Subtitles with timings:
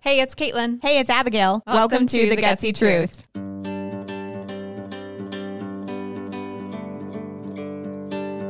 [0.00, 0.80] Hey, it's Caitlin.
[0.82, 1.62] Hey, it's Abigail.
[1.66, 3.26] Welcome, to, the, Gutsy, Truth.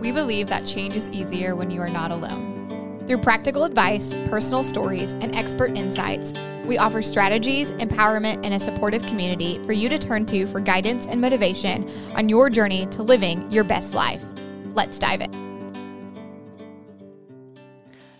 [0.02, 3.04] We believe that change is easier when you are not alone.
[3.06, 6.32] Through practical advice, personal stories, and expert insights,
[6.66, 11.06] we offer strategies, empowerment, and a supportive community for you to turn to for guidance
[11.06, 14.22] and motivation on your journey to living your best life.
[14.74, 15.45] Let's dive in.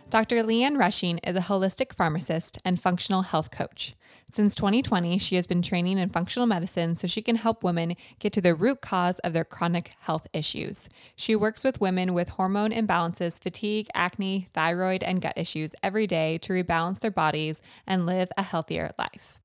[0.09, 0.45] Dr.
[0.45, 3.93] Leigh Anne Rushing is a holistic pharmacist and functional health coach.
[4.31, 8.33] Since 2020, she has been training in functional medicine so she can help women get
[8.35, 10.89] to the root cause of their chronic health issues.
[11.17, 16.39] She works with women with hormone imbalances, fatigue, acne, thyroid, and gut issues every day
[16.39, 19.41] to rebalance their bodies and live a healthier life.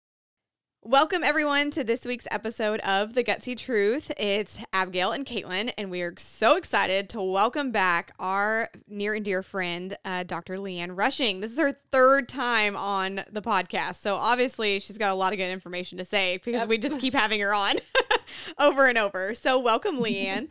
[0.83, 4.11] Welcome, everyone, to this week's episode of The Gutsy Truth.
[4.17, 9.23] It's Abigail and Caitlin, and we are so excited to welcome back our near and
[9.23, 10.57] dear friend, uh, Dr.
[10.57, 11.39] Leigh Anne Rushing.
[11.39, 13.97] This is her third time on the podcast.
[13.97, 16.67] So, obviously, she's got a lot of good information to say because yep.
[16.67, 17.75] we just keep having her on
[18.57, 19.35] over and over.
[19.35, 20.49] So, welcome, Leigh Anne.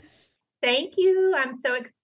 [0.62, 1.34] Thank you.
[1.37, 2.00] I'm so excited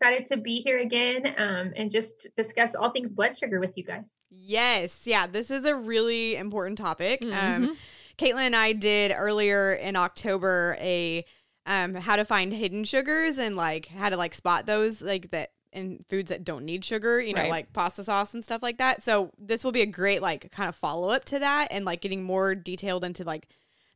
[0.00, 3.84] excited to be here again um, and just discuss all things blood sugar with you
[3.84, 4.14] guys.
[4.30, 5.06] Yes.
[5.06, 5.26] Yeah.
[5.26, 7.22] This is a really important topic.
[7.22, 7.64] Um, mm-hmm.
[7.64, 7.76] Um,
[8.18, 11.24] Caitlin and I did earlier in October a
[11.66, 15.50] um, how to find hidden sugars and like how to like spot those like that
[15.72, 17.50] in foods that don't need sugar, you know, right.
[17.50, 19.02] like pasta sauce and stuff like that.
[19.02, 22.00] So this will be a great like kind of follow up to that and like
[22.00, 23.48] getting more detailed into like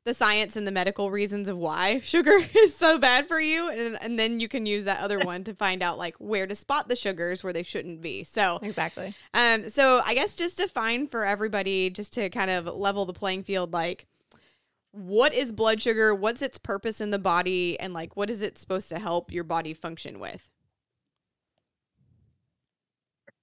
[0.04, 3.98] the science and the medical reasons of why sugar is so bad for you and,
[4.00, 6.88] and then you can use that other one to find out like where to spot
[6.88, 8.24] the sugars where they shouldn't be.
[8.24, 9.14] So exactly.
[9.34, 13.12] um so i guess just to find for everybody just to kind of level the
[13.12, 14.06] playing field like
[14.92, 16.14] what is blood sugar?
[16.14, 17.78] What's its purpose in the body?
[17.78, 20.50] And like what is it supposed to help your body function with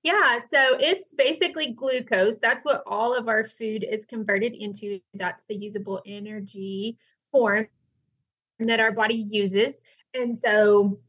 [0.06, 2.38] yeah, so it's basically glucose.
[2.38, 5.00] That's what all of our food is converted into.
[5.16, 7.00] That's the usable energy
[7.31, 7.67] form
[8.59, 9.81] that our body uses.
[10.13, 11.00] And so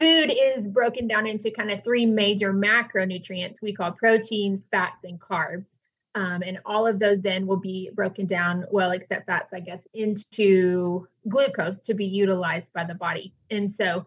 [0.00, 5.20] food is broken down into kind of three major macronutrients we call proteins, fats, and
[5.20, 5.78] carbs.
[6.16, 9.86] Um, and all of those then will be broken down, well, except fats, I guess,
[9.94, 13.32] into glucose to be utilized by the body.
[13.48, 14.06] And so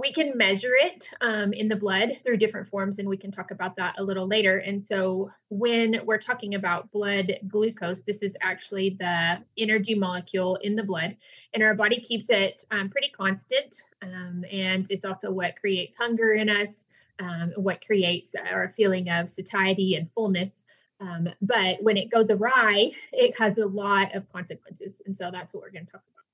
[0.00, 3.50] we can measure it um, in the blood through different forms, and we can talk
[3.50, 4.58] about that a little later.
[4.58, 10.74] And so, when we're talking about blood glucose, this is actually the energy molecule in
[10.74, 11.16] the blood,
[11.52, 13.82] and our body keeps it um, pretty constant.
[14.00, 16.88] Um, and it's also what creates hunger in us,
[17.18, 20.64] um, what creates our feeling of satiety and fullness.
[21.00, 25.02] Um, but when it goes awry, it has a lot of consequences.
[25.04, 26.29] And so, that's what we're going to talk about.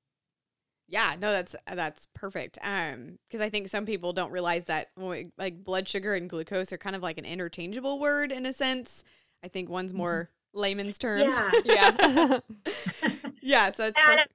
[0.89, 2.59] Yeah, no, that's that's perfect.
[2.63, 6.73] Um, because I think some people don't realize that we, like blood sugar and glucose
[6.73, 9.03] are kind of like an interchangeable word in a sense.
[9.43, 9.99] I think one's mm-hmm.
[9.99, 11.25] more layman's terms.
[11.25, 12.39] Yeah, yeah,
[13.43, 13.71] yeah.
[13.73, 14.01] So it's.
[14.09, 14.29] And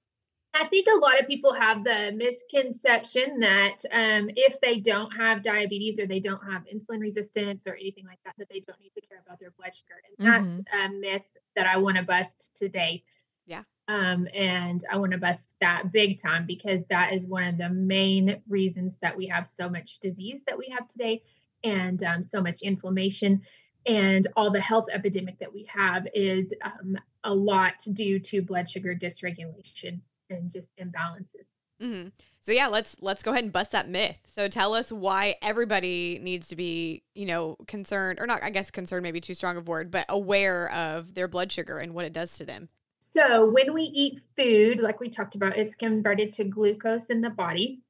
[0.53, 5.43] I think a lot of people have the misconception that um, if they don't have
[5.43, 8.91] diabetes or they don't have insulin resistance or anything like that, that they don't need
[8.95, 10.45] to care about their blood sugar, and mm-hmm.
[10.45, 13.03] that's a myth that I want to bust today.
[13.45, 13.63] Yeah.
[13.91, 17.69] Um, and I want to bust that big time because that is one of the
[17.69, 21.23] main reasons that we have so much disease that we have today
[21.65, 23.41] and um, so much inflammation.
[23.85, 28.69] And all the health epidemic that we have is um, a lot due to blood
[28.69, 29.99] sugar dysregulation
[30.29, 31.49] and just imbalances.
[31.81, 32.09] Mm-hmm.
[32.39, 34.19] So yeah, let's let's go ahead and bust that myth.
[34.25, 38.41] So tell us why everybody needs to be, you know, concerned or not.
[38.41, 41.93] I guess concerned maybe too strong of word, but aware of their blood sugar and
[41.93, 42.69] what it does to them.
[43.03, 47.31] So, when we eat food, like we talked about, it's converted to glucose in the
[47.31, 47.81] body.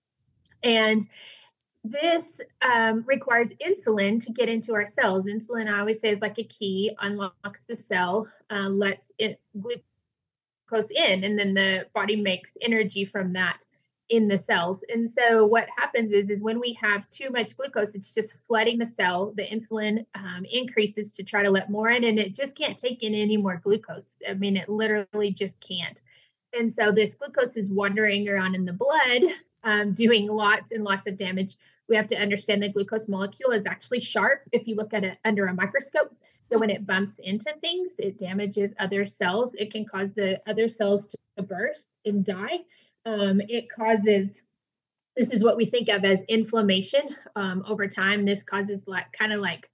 [0.63, 1.05] And
[1.83, 5.25] this um, requires insulin to get into our cells.
[5.25, 10.91] Insulin, I always say, is like a key, unlocks the cell, uh, lets it glucose
[10.91, 13.65] in, and then the body makes energy from that
[14.11, 14.83] in the cells.
[14.93, 18.77] And so what happens is, is when we have too much glucose, it's just flooding
[18.77, 19.33] the cell.
[19.37, 23.03] The insulin um, increases to try to let more in, and it just can't take
[23.03, 24.17] in any more glucose.
[24.29, 26.01] I mean, it literally just can't.
[26.57, 29.31] And so this glucose is wandering around in the blood,
[29.63, 31.55] um, doing lots and lots of damage.
[31.87, 35.19] We have to understand the glucose molecule is actually sharp if you look at it
[35.23, 36.13] under a microscope.
[36.51, 39.55] So when it bumps into things, it damages other cells.
[39.55, 42.59] It can cause the other cells to burst and die
[43.05, 44.43] um, it causes
[45.17, 47.01] this is what we think of as inflammation
[47.35, 49.69] um, over time this causes like kind of like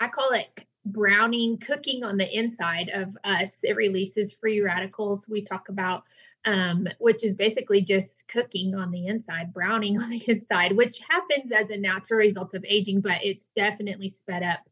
[0.00, 5.42] i call it browning cooking on the inside of us it releases free radicals we
[5.42, 6.04] talk about
[6.44, 11.52] um, which is basically just cooking on the inside browning on the inside which happens
[11.52, 14.68] as a natural result of aging but it's definitely sped up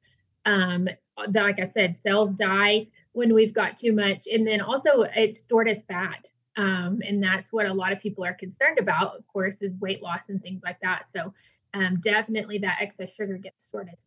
[0.46, 0.88] Um,
[1.34, 4.26] like I said, cells die when we've got too much.
[4.32, 6.30] And then also it's stored as fat.
[6.56, 10.02] Um, and that's what a lot of people are concerned about, of course, is weight
[10.02, 11.06] loss and things like that.
[11.06, 11.32] So
[11.74, 14.04] um, definitely that excess sugar gets stored as.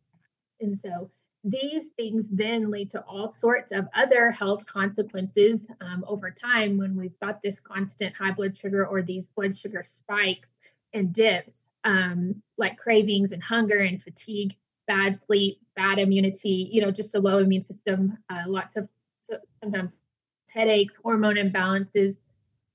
[0.60, 1.10] And so
[1.44, 6.96] these things then lead to all sorts of other health consequences um, over time when
[6.96, 10.58] we've got this constant high blood sugar or these blood sugar spikes
[10.94, 14.56] and dips, um, like cravings and hunger and fatigue,
[14.88, 18.88] bad sleep, bad immunity, you know, just a low immune system, uh, lots of
[19.62, 20.00] sometimes
[20.48, 22.20] headaches, hormone imbalances,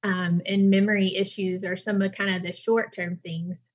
[0.02, 3.68] um, and memory issues are some of kind of the short term things.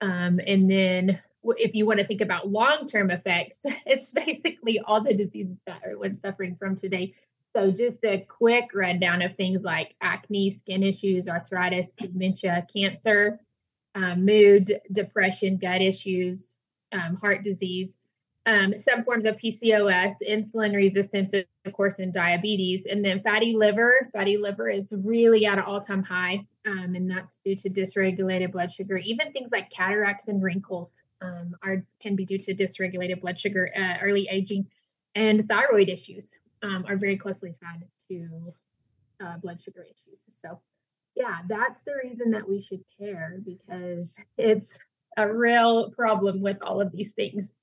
[0.00, 5.00] Um, and then if you want to think about long term effects, it's basically all
[5.00, 7.14] the diseases that everyone's suffering from today.
[7.54, 13.40] So, just a quick rundown of things like acne, skin issues, arthritis, dementia, cancer,
[13.96, 16.56] um, mood, depression, gut issues,
[16.92, 17.98] um, heart disease,
[18.46, 22.86] um, some forms of PCOS, insulin resistance, of course, and diabetes.
[22.86, 24.08] And then fatty liver.
[24.12, 28.52] Fatty liver is really at an all time high, um, and that's due to dysregulated
[28.52, 28.96] blood sugar.
[28.96, 33.70] Even things like cataracts and wrinkles um, are can be due to dysregulated blood sugar,
[33.76, 34.66] uh, early aging,
[35.14, 38.54] and thyroid issues um, are very closely tied to
[39.22, 40.26] uh, blood sugar issues.
[40.34, 40.60] So,
[41.14, 44.78] yeah, that's the reason that we should care because it's
[45.16, 47.54] a real problem with all of these things.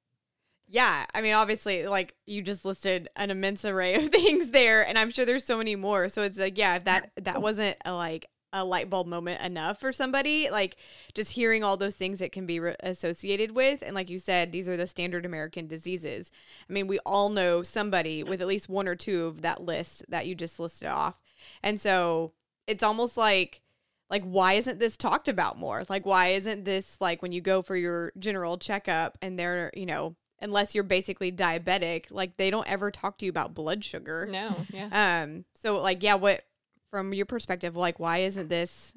[0.69, 4.98] Yeah, I mean, obviously, like you just listed an immense array of things there, and
[4.98, 6.10] I'm sure there's so many more.
[6.10, 9.80] So it's like, yeah, if that that wasn't a, like a light bulb moment enough
[9.80, 10.75] for somebody, like
[11.14, 14.52] just hearing all those things it can be re- associated with, and like you said,
[14.52, 16.31] these are the standard American diseases.
[16.69, 20.04] I mean, we all know somebody with at least one or two of that list
[20.10, 21.22] that you just listed off,
[21.64, 22.34] and so
[22.68, 23.62] it's almost like
[24.10, 27.62] like why isn't this talked about more like why isn't this like when you go
[27.62, 32.68] for your general checkup and they're you know unless you're basically diabetic like they don't
[32.69, 34.28] ever talk to you about blood sugar.
[34.30, 35.24] No yeah.
[35.24, 36.44] Um so like yeah what
[36.92, 38.94] from your perspective like why isn't this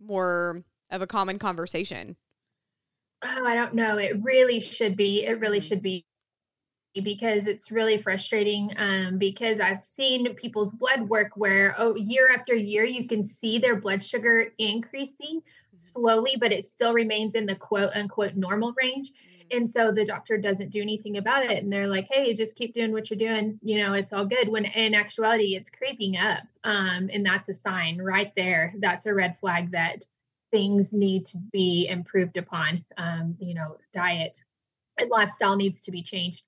[0.00, 2.16] more of a common conversation?
[3.22, 3.98] Oh i don't know.
[3.98, 5.24] It really should be.
[5.24, 5.68] It really mm-hmm.
[5.68, 6.04] should be
[7.04, 12.54] because it's really frustrating um, because I've seen people's blood work where oh year after
[12.54, 15.76] year you can see their blood sugar increasing mm-hmm.
[15.76, 19.12] slowly but it still remains in the quote unquote normal range
[19.52, 22.74] and so the doctor doesn't do anything about it and they're like hey just keep
[22.74, 26.42] doing what you're doing you know it's all good when in actuality it's creeping up
[26.64, 30.06] um, and that's a sign right there that's a red flag that
[30.50, 34.42] things need to be improved upon um, you know diet
[34.98, 36.44] and lifestyle needs to be changed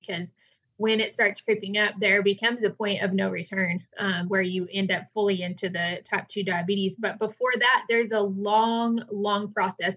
[0.00, 0.34] because
[0.78, 4.68] when it starts creeping up there becomes a point of no return um, where you
[4.72, 9.52] end up fully into the type 2 diabetes but before that there's a long long
[9.52, 9.96] process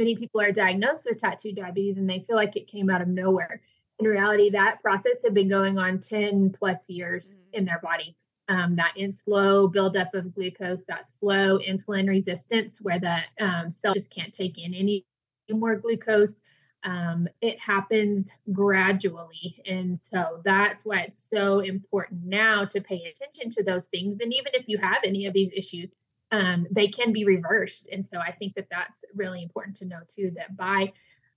[0.00, 3.02] many people are diagnosed with type 2 diabetes and they feel like it came out
[3.02, 3.60] of nowhere.
[3.98, 7.58] In reality, that process had been going on 10 plus years mm-hmm.
[7.58, 8.16] in their body.
[8.48, 13.94] Um, that in slow buildup of glucose, that slow insulin resistance, where the um, cell
[13.94, 15.06] just can't take in any
[15.48, 16.34] more glucose.
[16.82, 19.62] Um, it happens gradually.
[19.66, 24.18] And so that's why it's so important now to pay attention to those things.
[24.20, 25.92] And even if you have any of these issues,
[26.32, 27.88] um, they can be reversed.
[27.90, 30.92] And so I think that that's really important to know too that by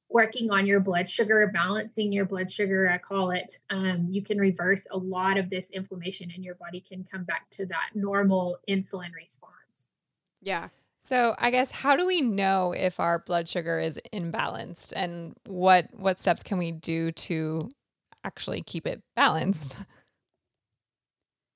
[0.09, 4.37] working on your blood sugar, balancing your blood sugar, I call it, um, you can
[4.37, 8.57] reverse a lot of this inflammation and your body can come back to that normal
[8.69, 9.87] insulin response.
[10.41, 10.69] Yeah.
[11.01, 15.87] So I guess how do we know if our blood sugar is imbalanced and what
[15.91, 17.69] what steps can we do to
[18.23, 19.75] actually keep it balanced?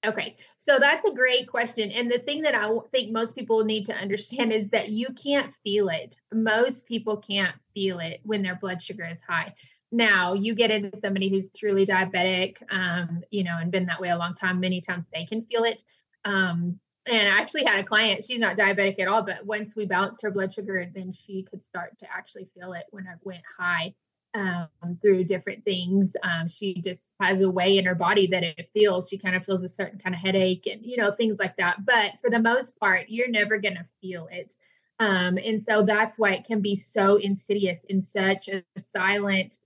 [0.08, 1.92] Okay, so that's a great question.
[1.92, 5.54] And the thing that I think most people need to understand is that you can't
[5.54, 6.16] feel it.
[6.34, 9.54] Most people can't feel it when their blood sugar is high.
[9.92, 14.08] Now, you get into somebody who's truly diabetic, um, you know, and been that way
[14.08, 15.84] a long time, many times they can feel it.
[16.24, 19.86] Um, and I actually had a client, she's not diabetic at all, but once we
[19.86, 23.44] balanced her blood sugar, then she could start to actually feel it when it went
[23.58, 23.94] high
[24.34, 26.16] um, through different things.
[26.24, 29.10] Um, she just has a way in her body that it feels.
[29.10, 31.86] She kind of feels a certain kind of headache and, you know, things like that.
[31.86, 34.56] But for the most part, you're never going to feel it.
[35.00, 39.60] Um, and so that's why it can be so insidious and such a silent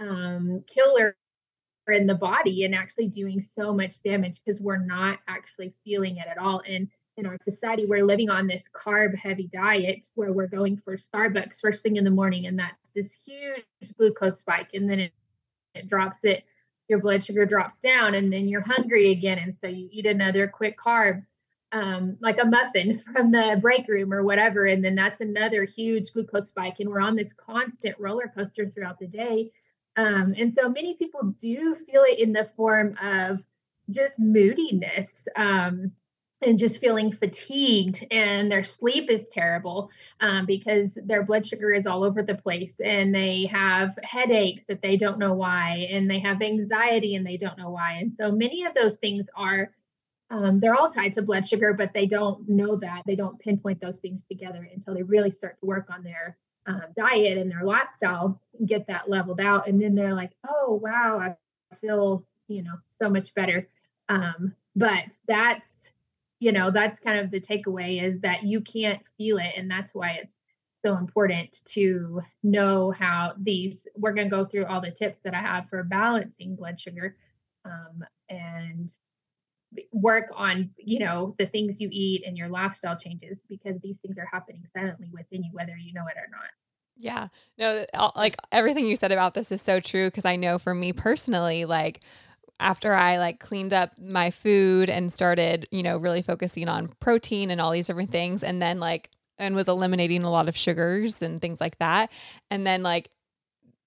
[0.00, 1.16] um, killer
[1.88, 6.26] in the body and actually doing so much damage because we're not actually feeling it
[6.28, 6.62] at all.
[6.68, 10.96] And in our society, we're living on this carb heavy diet where we're going for
[10.96, 13.64] Starbucks first thing in the morning, and that's this huge
[13.96, 15.12] glucose spike, and then it,
[15.74, 16.44] it drops it,
[16.88, 20.48] your blood sugar drops down, and then you're hungry again, and so you eat another
[20.48, 21.24] quick carb,
[21.72, 26.12] um, like a muffin from the break room or whatever, and then that's another huge
[26.12, 29.50] glucose spike, and we're on this constant roller coaster throughout the day.
[29.96, 33.44] Um, and so many people do feel it in the form of
[33.90, 35.26] just moodiness.
[35.34, 35.92] Um,
[36.40, 39.90] and just feeling fatigued and their sleep is terrible
[40.20, 44.82] um, because their blood sugar is all over the place and they have headaches that
[44.82, 48.30] they don't know why and they have anxiety and they don't know why and so
[48.30, 49.72] many of those things are
[50.30, 53.80] um, they're all tied to blood sugar but they don't know that they don't pinpoint
[53.80, 57.64] those things together until they really start to work on their um, diet and their
[57.64, 61.34] lifestyle and get that leveled out and then they're like oh wow i
[61.76, 63.68] feel you know so much better.
[64.08, 65.92] Um, but that's
[66.40, 69.94] you know that's kind of the takeaway is that you can't feel it and that's
[69.94, 70.36] why it's
[70.84, 75.34] so important to know how these we're going to go through all the tips that
[75.34, 77.16] i have for balancing blood sugar
[77.64, 78.92] um, and
[79.92, 84.18] work on you know the things you eat and your lifestyle changes because these things
[84.18, 86.48] are happening silently within you whether you know it or not.
[86.96, 87.28] Yeah.
[87.58, 90.92] No like everything you said about this is so true because i know for me
[90.92, 92.00] personally like
[92.60, 97.50] after I like cleaned up my food and started, you know, really focusing on protein
[97.50, 101.22] and all these different things and then like and was eliminating a lot of sugars
[101.22, 102.10] and things like that
[102.50, 103.10] and then like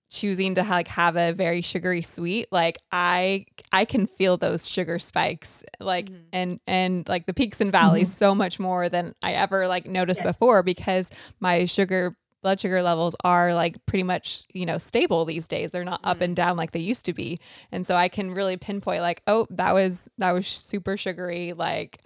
[0.10, 5.00] choosing to like have a very sugary sweet like i i can feel those sugar
[5.00, 6.24] spikes like mm-hmm.
[6.34, 8.18] and and like the peaks and valleys mm-hmm.
[8.18, 10.36] so much more than i ever like noticed yes.
[10.36, 11.10] before because
[11.40, 15.72] my sugar blood sugar levels are like pretty much, you know, stable these days.
[15.72, 16.26] They're not up mm.
[16.26, 17.40] and down like they used to be.
[17.72, 22.02] And so I can really pinpoint like, oh, that was that was super sugary like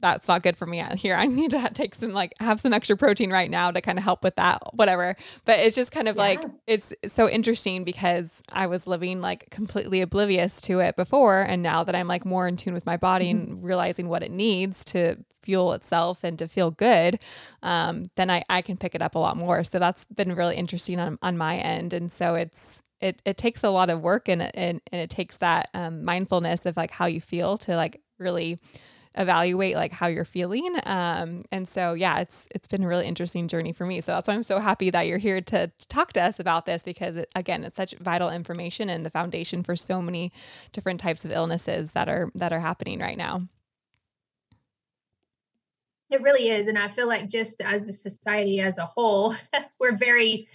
[0.00, 1.14] that's not good for me out here.
[1.14, 4.04] I need to take some like have some extra protein right now to kind of
[4.04, 5.16] help with that, whatever.
[5.44, 6.22] But it's just kind of yeah.
[6.22, 11.40] like it's so interesting because I was living like completely oblivious to it before.
[11.40, 13.52] And now that I'm like more in tune with my body mm-hmm.
[13.52, 17.18] and realizing what it needs to fuel itself and to feel good,
[17.62, 19.64] um, then I, I can pick it up a lot more.
[19.64, 21.92] So that's been really interesting on, on my end.
[21.92, 25.38] And so it's, it, it takes a lot of work and, and, and it takes
[25.38, 28.58] that um, mindfulness of like how you feel to like really
[29.16, 30.76] evaluate like how you're feeling.
[30.84, 34.00] Um, and so yeah, it's it's been a really interesting journey for me.
[34.00, 36.84] So that's why I'm so happy that you're here to, talk to us about this
[36.84, 40.32] because it, again, it's such vital information and the foundation for so many
[40.72, 43.42] different types of illnesses that are that are happening right now.
[46.10, 49.34] It really is, and I feel like just as a society as a whole,
[49.78, 50.48] we're very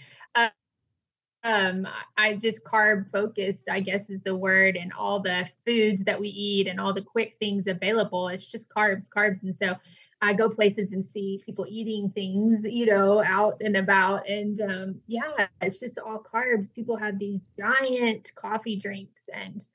[1.46, 1.86] um
[2.16, 6.28] i just carb focused i guess is the word and all the foods that we
[6.28, 9.74] eat and all the quick things available it's just carbs carbs and so
[10.20, 15.00] i go places and see people eating things you know out and about and um
[15.06, 19.66] yeah it's just all carbs people have these giant coffee drinks and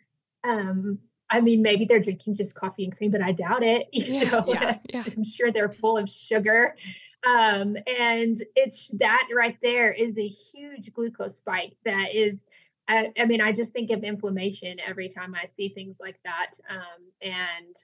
[0.44, 1.00] um
[1.34, 3.88] I mean, maybe they're drinking just coffee and cream, but I doubt it.
[3.94, 5.04] You yeah, know, yeah, yeah.
[5.16, 6.76] I'm sure they're full of sugar.
[7.24, 12.46] Um, and it's that right there is a huge glucose spike that is
[12.88, 16.52] I, I, mean, I just think of inflammation every time I see things like that.
[16.70, 17.76] Um, and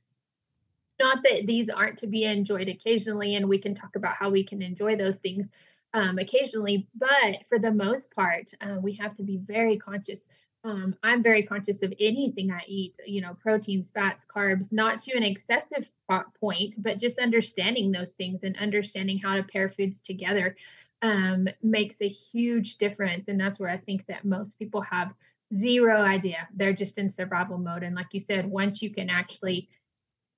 [0.99, 4.43] not that these aren't to be enjoyed occasionally, and we can talk about how we
[4.43, 5.51] can enjoy those things
[5.93, 10.27] um, occasionally, but for the most part, uh, we have to be very conscious
[10.67, 15.15] um, I'm very conscious of anything I eat, you know, proteins, fats, carbs, not to
[15.15, 15.89] an excessive
[16.41, 20.57] point, but just understanding those things and understanding how to pair foods together
[21.01, 23.29] um, makes a huge difference.
[23.29, 25.13] And that's where I think that most people have
[25.55, 26.49] zero idea.
[26.53, 27.83] They're just in survival mode.
[27.83, 29.69] And like you said, once you can actually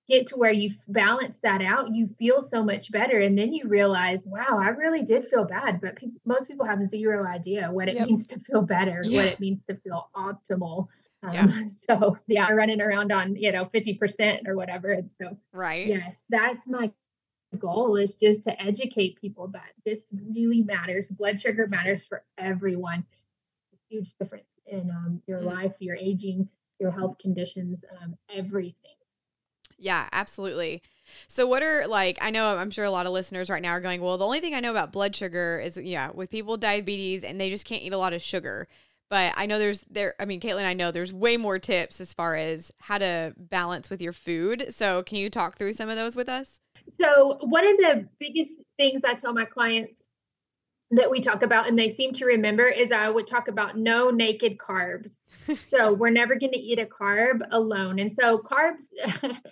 [0.10, 3.20] get to where you balance that out, you feel so much better.
[3.20, 5.80] And then you realize, wow, I really did feel bad.
[5.80, 8.08] But pe- most people have zero idea what it yep.
[8.08, 9.18] means to feel better, yeah.
[9.18, 10.88] what it means to feel optimal.
[11.22, 11.62] Um, yeah.
[11.68, 14.92] So yeah, running around on you know fifty percent or whatever.
[14.92, 16.92] And so right, yes, that's my
[17.58, 21.10] goal is just to educate people that this really matters.
[21.10, 23.06] Blood sugar matters for everyone.
[23.89, 25.46] huge difference in um, your mm.
[25.46, 26.48] life, your aging,
[26.80, 28.99] your health conditions, um, everything.
[29.79, 30.81] Yeah, absolutely.
[31.27, 33.81] So what are like I know I'm sure a lot of listeners right now are
[33.81, 36.62] going, well, the only thing I know about blood sugar is yeah, with people with
[36.62, 38.67] diabetes and they just can't eat a lot of sugar.
[39.09, 42.13] But I know there's there I mean, Caitlin, I know there's way more tips as
[42.13, 44.74] far as how to balance with your food.
[44.74, 46.59] So can you talk through some of those with us?
[46.88, 50.09] So one of the biggest things I tell my clients
[50.91, 54.10] that we talk about and they seem to remember is I would talk about no
[54.10, 55.19] naked carbs.
[55.67, 58.00] so we're never going to eat a carb alone.
[58.00, 58.86] And so carbs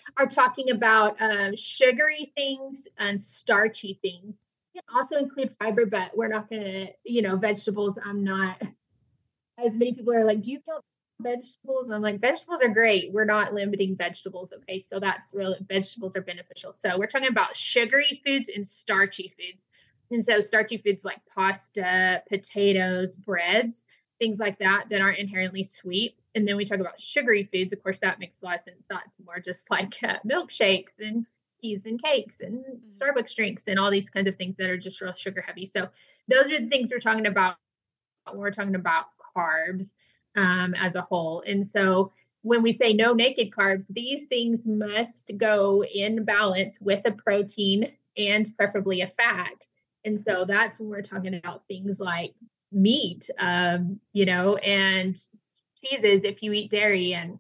[0.18, 4.36] are talking about um, sugary things and starchy things.
[4.74, 8.00] It can also include fiber, but we're not going to, you know, vegetables.
[8.04, 8.60] I'm not,
[9.64, 10.84] as many people are like, do you count
[11.22, 11.92] vegetables?
[11.92, 13.14] I'm like, vegetables are great.
[13.14, 14.54] We're not limiting vegetables.
[14.54, 14.82] Okay.
[14.82, 16.72] So that's really, vegetables are beneficial.
[16.72, 19.68] So we're talking about sugary foods and starchy foods.
[20.12, 23.84] And so starchy foods like pasta, potatoes, breads,
[24.20, 26.16] things like that that aren't inherently sweet.
[26.36, 27.74] And then we talk about sugary foods.
[27.74, 28.84] Of course, that makes a lot of sense.
[28.90, 31.26] That's more just like uh, milkshakes and
[31.58, 32.88] cookies and cakes and mm-hmm.
[32.88, 35.66] Starbucks drinks and all these kinds of things that are just real sugar heavy.
[35.66, 35.90] So
[36.28, 37.58] those are the things we're talking about
[38.30, 39.92] when we're talking about carbs
[40.36, 41.42] um, as a whole.
[41.42, 42.12] And so
[42.42, 47.92] when we say no naked carbs, these things must go in balance with a protein
[48.18, 49.68] and preferably a fat.
[50.08, 52.34] And so that's when we're talking about things like
[52.72, 55.20] meat, um, you know, and
[55.84, 57.38] cheeses if you eat dairy and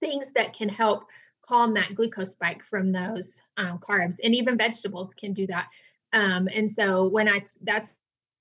[0.00, 1.04] things that can help
[1.42, 4.16] calm that glucose spike from those um, carbs.
[4.24, 5.68] And even vegetables can do that.
[6.14, 7.88] Um, and so when I, that's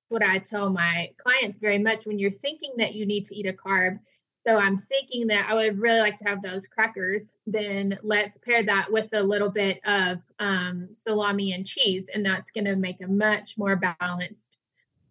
[0.10, 3.48] what I tell my clients very much when you're thinking that you need to eat
[3.48, 4.00] a carb,
[4.48, 7.24] so I'm thinking that I would really like to have those crackers.
[7.46, 12.52] Then let's pair that with a little bit of um, salami and cheese, and that's
[12.52, 14.58] going to make a much more balanced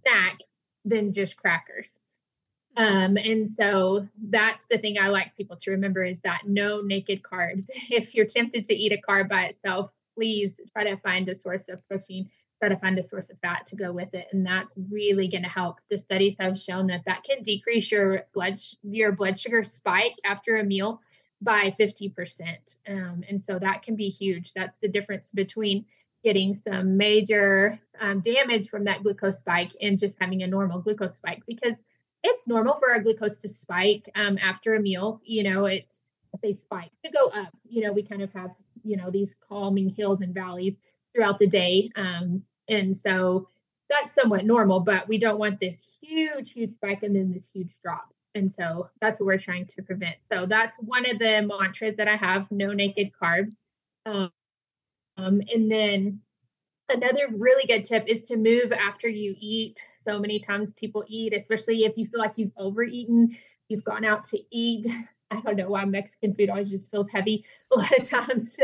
[0.03, 0.39] snack
[0.87, 2.01] than just crackers.
[2.79, 7.23] Um, and so that's the thing I like people to remember is that no naked
[7.23, 7.69] carbs.
[7.91, 11.69] If you're tempted to eat a carb by itself, please try to find a source
[11.69, 14.73] of protein try to find a source of fat to go with it and that's
[14.91, 15.79] really going to help.
[15.91, 20.57] The studies have shown that that can decrease your blood your blood sugar spike after
[20.57, 21.01] a meal
[21.43, 24.53] by 50% um, and so that can be huge.
[24.53, 25.85] That's the difference between
[26.25, 31.15] getting some major um, damage from that glucose spike and just having a normal glucose
[31.15, 31.77] spike because
[32.23, 36.01] it's normal for our glucose to spike um, after a meal you know it's
[36.43, 37.55] they spike to go up.
[37.69, 38.51] You know we kind of have
[38.85, 40.81] you know these calming hills and valleys
[41.17, 41.91] throughout the day.
[41.97, 43.49] Um, and so
[43.89, 47.75] that's somewhat normal, but we don't want this huge, huge spike and then this huge
[47.83, 48.13] drop.
[48.35, 50.17] And so that's what we're trying to prevent.
[50.21, 53.53] So that's one of the mantras that I have no naked carbs.
[54.05, 54.31] Um,
[55.17, 56.21] and then
[56.91, 59.83] another really good tip is to move after you eat.
[59.95, 63.37] So many times people eat, especially if you feel like you've overeaten,
[63.69, 64.87] you've gone out to eat.
[65.31, 68.57] I don't know why Mexican food always just feels heavy a lot of times.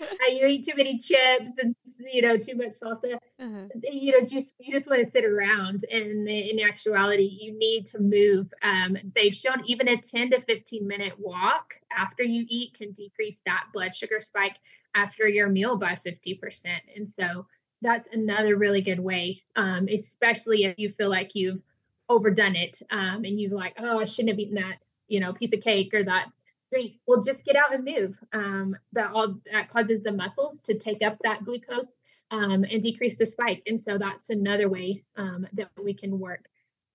[0.28, 1.74] you eat too many chips and
[2.12, 3.64] you know too much salsa uh-huh.
[3.82, 7.98] you know just you just want to sit around and in actuality you need to
[7.98, 12.92] move um, they've shown even a 10 to 15 minute walk after you eat can
[12.92, 14.56] decrease that blood sugar spike
[14.94, 16.64] after your meal by 50%
[16.96, 17.46] and so
[17.82, 21.62] that's another really good way um, especially if you feel like you've
[22.08, 25.52] overdone it um, and you're like oh i shouldn't have eaten that you know piece
[25.52, 26.28] of cake or that
[26.70, 27.00] Great.
[27.06, 28.18] Well, just get out and move.
[28.32, 31.92] Um, that all that causes the muscles to take up that glucose
[32.30, 33.62] um, and decrease the spike.
[33.66, 36.44] And so that's another way um, that we can work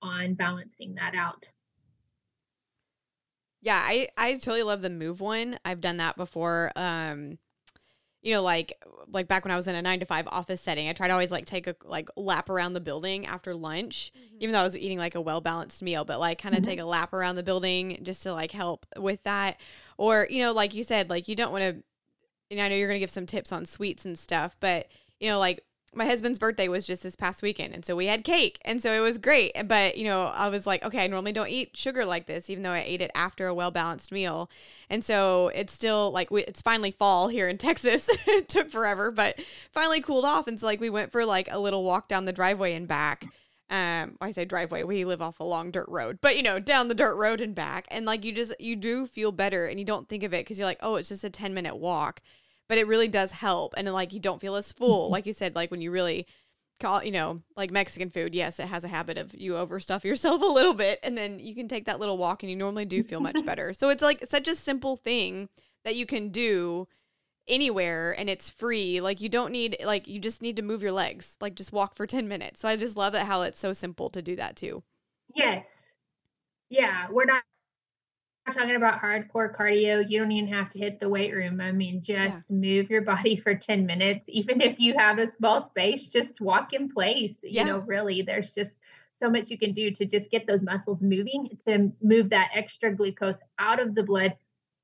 [0.01, 1.49] on balancing that out.
[3.61, 5.57] Yeah, I I totally love the move one.
[5.63, 6.71] I've done that before.
[6.75, 7.39] Um,
[8.23, 8.73] you know, like
[9.11, 11.13] like back when I was in a nine to five office setting, I tried to
[11.13, 14.37] always like take a like lap around the building after lunch, mm-hmm.
[14.39, 16.69] even though I was eating like a well balanced meal, but like kind of mm-hmm.
[16.71, 19.59] take a lap around the building just to like help with that.
[19.97, 21.83] Or, you know, like you said, like you don't want to,
[22.49, 24.87] and I know you're going to give some tips on sweets and stuff, but,
[25.19, 25.63] you know, like
[25.95, 28.91] my husband's birthday was just this past weekend and so we had cake and so
[28.93, 29.51] it was great.
[29.67, 32.63] But you know i was like okay i normally don't eat sugar like this even
[32.63, 34.49] though i ate it after a well balanced meal.
[34.89, 38.09] And so it's still like we, it's finally fall here in texas.
[38.27, 39.39] It took forever but
[39.71, 40.47] finally cooled off.
[40.47, 43.25] And so like we went for like a little walk down the driveway and back.
[43.69, 46.89] Um i say driveway we live off a long dirt road but you know down
[46.89, 47.87] the dirt road and back.
[47.91, 50.59] And like you just you do feel better and you don't think of it because
[50.59, 52.21] you're like oh it's just a 10 minute walk
[52.69, 55.13] but it really does help and like you don't feel as full mm-hmm.
[55.13, 56.25] like you said like when you really
[56.79, 60.41] call you know like mexican food yes it has a habit of you overstuff yourself
[60.41, 63.03] a little bit and then you can take that little walk and you normally do
[63.03, 63.73] feel much better.
[63.73, 65.49] So it's like such a simple thing
[65.83, 66.87] that you can do
[67.47, 70.93] anywhere and it's free like you don't need like you just need to move your
[70.93, 72.61] legs like just walk for 10 minutes.
[72.61, 74.83] So i just love that how it's so simple to do that too.
[75.33, 75.95] Yes.
[76.69, 77.43] Yeah we're not
[78.51, 80.07] talking about hardcore cardio.
[80.07, 81.61] You don't even have to hit the weight room.
[81.61, 82.55] I mean, just yeah.
[82.55, 84.25] move your body for 10 minutes.
[84.27, 87.43] Even if you have a small space, just walk in place.
[87.43, 87.61] Yeah.
[87.61, 88.77] You know, really, there's just
[89.13, 92.93] so much you can do to just get those muscles moving to move that extra
[92.93, 94.35] glucose out of the blood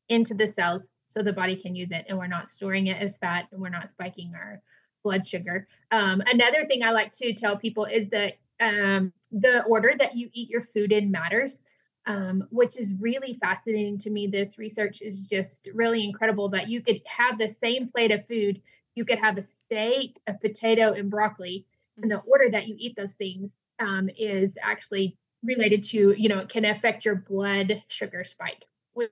[0.08, 3.18] into the cells so the body can use it and we're not storing it as
[3.18, 4.62] fat and we're not spiking our
[5.04, 5.68] blood sugar.
[5.92, 10.30] Um, another thing I like to tell people is that um, the order that you
[10.34, 11.62] eat your food in matters
[12.10, 14.26] um, which is really fascinating to me.
[14.26, 18.60] This research is just really incredible that you could have the same plate of food.
[18.96, 21.68] You could have a steak, a potato, and broccoli,
[22.02, 26.40] and the order that you eat those things um, is actually related to, you know,
[26.40, 29.12] it can affect your blood sugar spike, which,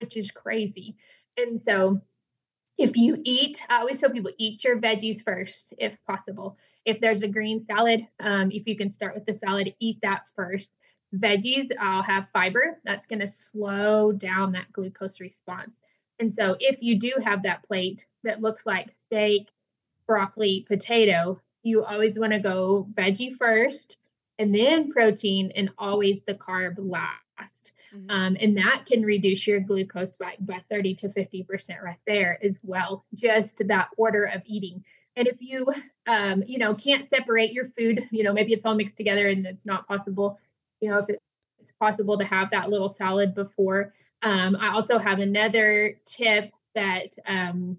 [0.00, 0.96] which is crazy.
[1.36, 2.00] And so,
[2.78, 6.56] if you eat, I always tell people eat your veggies first, if possible.
[6.86, 10.22] If there's a green salad, um, if you can start with the salad, eat that
[10.34, 10.70] first
[11.14, 12.78] veggies, I'll have fiber.
[12.84, 15.78] That's going to slow down that glucose response.
[16.18, 19.50] And so if you do have that plate that looks like steak,
[20.06, 23.98] broccoli, potato, you always want to go veggie first
[24.38, 27.72] and then protein and always the carb last.
[27.94, 28.10] Mm-hmm.
[28.10, 32.60] Um, and that can reduce your glucose spike by 30 to 50% right there as
[32.62, 33.04] well.
[33.14, 34.84] Just that order of eating.
[35.16, 35.66] And if you,
[36.06, 39.46] um, you know, can't separate your food, you know, maybe it's all mixed together and
[39.46, 40.38] it's not possible,
[40.80, 41.06] you know, if
[41.60, 43.94] it's possible to have that little salad before.
[44.22, 47.78] Um, I also have another tip that um,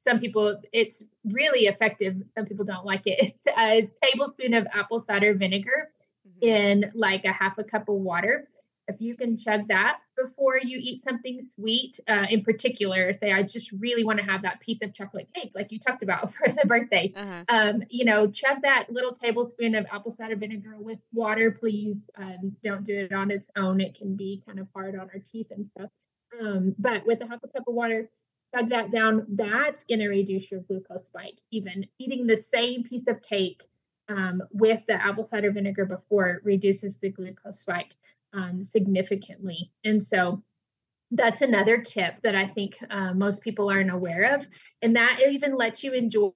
[0.00, 5.00] some people it's really effective some people don't like it it's a tablespoon of apple
[5.00, 5.90] cider vinegar
[6.26, 6.46] mm-hmm.
[6.46, 8.48] in like a half a cup of water
[8.90, 13.42] if you can chug that before you eat something sweet uh, in particular say i
[13.42, 16.48] just really want to have that piece of chocolate cake like you talked about for
[16.48, 17.44] the birthday uh-huh.
[17.48, 22.54] um, you know chug that little tablespoon of apple cider vinegar with water please um,
[22.62, 25.50] don't do it on its own it can be kind of hard on our teeth
[25.50, 25.90] and stuff
[26.40, 28.10] um, but with a half a cup of water
[28.54, 31.38] chug that down, that's going to reduce your glucose spike.
[31.50, 33.62] Even eating the same piece of cake
[34.10, 37.94] um, with the apple cider vinegar before reduces the glucose spike
[38.32, 39.70] um, significantly.
[39.84, 40.42] And so
[41.10, 44.46] that's another tip that I think uh, most people aren't aware of.
[44.82, 46.30] And that even lets you enjoy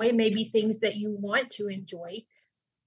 [0.00, 2.24] maybe things that you want to enjoy.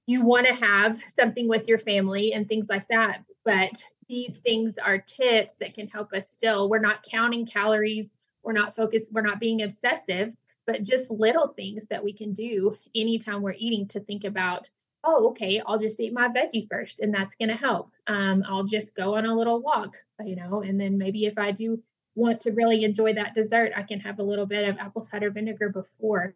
[0.06, 3.24] You want to have something with your family and things like that.
[3.45, 6.69] But these things are tips that can help us still.
[6.69, 8.12] We're not counting calories
[8.43, 12.78] we're not focused, we're not being obsessive, but just little things that we can do
[12.95, 14.69] anytime we're eating to think about,
[15.03, 17.91] oh, okay, I'll just eat my veggie first, and that's going to help.
[18.07, 21.51] Um, I'll just go on a little walk, you know, and then maybe if I
[21.51, 21.81] do
[22.15, 25.31] want to really enjoy that dessert, I can have a little bit of apple cider
[25.31, 26.35] vinegar before.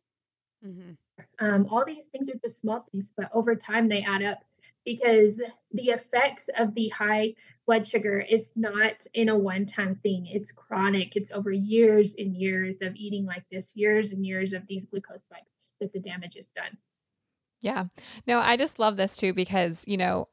[0.66, 0.92] Mm-hmm.
[1.40, 4.44] Um, all these things are just small things, but over time they add up
[4.86, 10.28] because the effects of the high blood sugar is not in a one time thing.
[10.28, 11.16] It's chronic.
[11.16, 15.22] It's over years and years of eating like this, years and years of these glucose
[15.22, 15.52] spikes
[15.82, 16.78] that the damage is done.
[17.62, 17.86] Yeah.
[18.28, 20.28] No, I just love this too because, you know,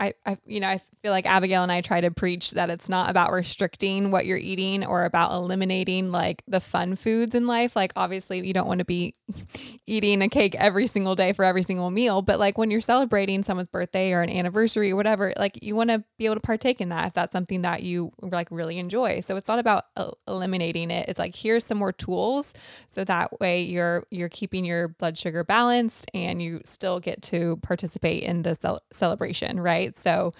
[0.00, 2.88] I, I, you know, I feel like Abigail and I try to preach that it's
[2.88, 7.74] not about restricting what you're eating or about eliminating like the fun foods in life.
[7.74, 9.14] Like, obviously, you don't want to be
[9.86, 13.42] eating a cake every single day for every single meal, but like when you're celebrating
[13.42, 16.80] someone's birthday or an anniversary or whatever, like you want to be able to partake
[16.80, 19.20] in that if that's something that you like really enjoy.
[19.20, 19.84] So it's not about
[20.26, 21.08] eliminating it.
[21.08, 22.54] It's like here's some more tools
[22.88, 27.56] so that way you're you're keeping your blood sugar balanced and you still get to
[27.62, 29.87] participate in the cel- celebration, right?
[29.88, 29.98] Right?
[29.98, 30.32] So,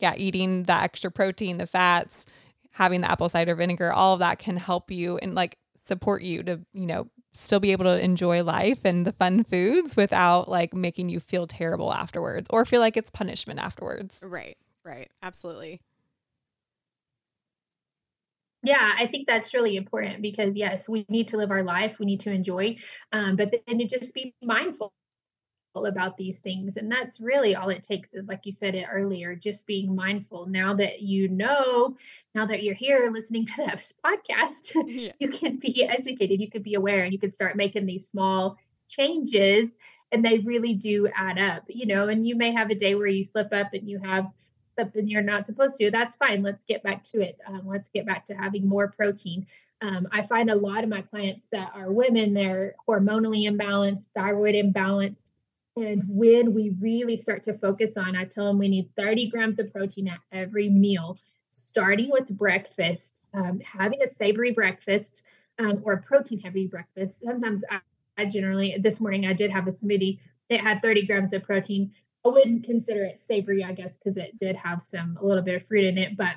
[0.00, 2.24] yeah, eating the extra protein, the fats,
[2.72, 6.42] having the apple cider vinegar, all of that can help you and like support you
[6.42, 10.72] to, you know, still be able to enjoy life and the fun foods without like
[10.72, 14.20] making you feel terrible afterwards or feel like it's punishment afterwards.
[14.22, 14.56] Right.
[14.84, 15.10] Right.
[15.22, 15.80] Absolutely.
[18.62, 22.06] Yeah, I think that's really important because yes, we need to live our life, we
[22.06, 22.78] need to enjoy,
[23.12, 24.92] um, but then to just be mindful
[25.86, 29.34] about these things and that's really all it takes is like you said it earlier
[29.34, 31.96] just being mindful now that you know
[32.34, 35.10] now that you're here listening to this podcast yeah.
[35.18, 38.56] you can be educated you can be aware and you can start making these small
[38.88, 39.76] changes
[40.12, 43.08] and they really do add up you know and you may have a day where
[43.08, 44.30] you slip up and you have
[44.78, 48.06] something you're not supposed to that's fine let's get back to it um, let's get
[48.06, 49.44] back to having more protein
[49.80, 54.54] um, I find a lot of my clients that are women, they're hormonally imbalanced, thyroid
[54.54, 55.30] imbalanced,
[55.76, 59.58] and when we really start to focus on, I tell them we need 30 grams
[59.58, 61.18] of protein at every meal,
[61.50, 65.24] starting with breakfast, um, having a savory breakfast
[65.58, 67.20] um, or a protein heavy breakfast.
[67.20, 67.80] Sometimes I,
[68.16, 70.20] I, generally, this morning I did have a smoothie.
[70.48, 71.90] It had 30 grams of protein.
[72.24, 75.56] I wouldn't consider it savory, I guess, because it did have some, a little bit
[75.56, 76.34] of fruit in it, but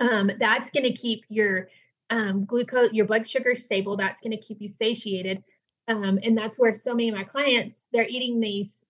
[0.00, 1.68] um, that's going to keep your
[2.08, 3.96] um, glucose, your blood sugar stable.
[3.96, 5.44] That's going to keep you satiated.
[5.90, 8.84] Um, and that's where so many of my clients they're eating these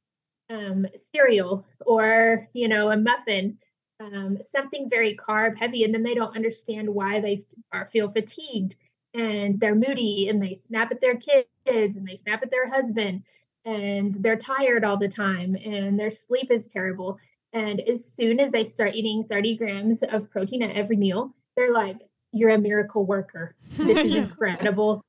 [0.50, 3.58] um, cereal or you know a muffin,
[4.00, 8.76] um, something very carb heavy, and then they don't understand why they are feel fatigued
[9.14, 13.22] and they're moody and they snap at their kids and they snap at their husband
[13.64, 17.18] and they're tired all the time and their sleep is terrible.
[17.52, 21.72] And as soon as they start eating 30 grams of protein at every meal, they're
[21.72, 22.00] like,
[22.32, 23.56] You're a miracle worker.
[23.78, 25.02] This is incredible.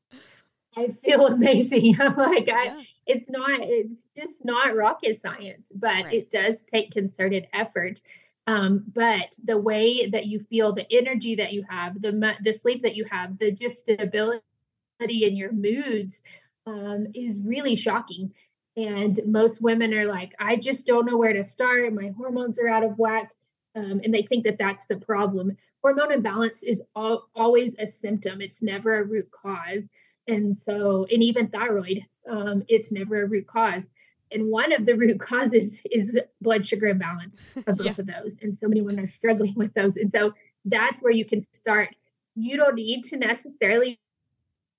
[0.77, 1.97] I feel amazing.
[1.99, 2.81] I'm like, I, yeah.
[3.05, 6.13] it's not, it's just not rocket science, but right.
[6.13, 8.01] it does take concerted effort.
[8.47, 12.81] Um, but the way that you feel, the energy that you have, the the sleep
[12.84, 14.41] that you have, the just stability
[14.99, 16.23] in your moods
[16.65, 18.34] um, is really shocking.
[18.77, 21.93] And most women are like, I just don't know where to start.
[21.93, 23.31] My hormones are out of whack.
[23.75, 25.55] Um, and they think that that's the problem.
[25.81, 29.88] Hormone imbalance is all, always a symptom, it's never a root cause.
[30.32, 33.91] And so, and even thyroid, um, it's never a root cause.
[34.32, 37.94] And one of the root causes is blood sugar imbalance of both yeah.
[37.98, 38.38] of those.
[38.41, 39.98] And so many women are struggling with those.
[39.98, 41.89] And so that's where you can start.
[42.36, 44.00] You don't need to necessarily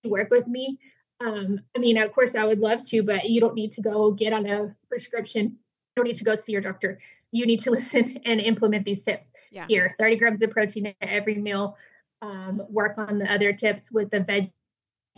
[0.04, 0.78] work with me.
[1.20, 4.10] Um, I mean, of course, I would love to, but you don't need to go
[4.10, 5.44] get on a prescription.
[5.44, 5.56] You
[5.96, 6.98] don't need to go see your doctor.
[7.30, 9.32] You need to listen and implement these tips.
[9.50, 9.66] Yeah.
[9.68, 11.76] Here, 30 grams of protein at every meal.
[12.22, 14.20] Um, work on the other tips with the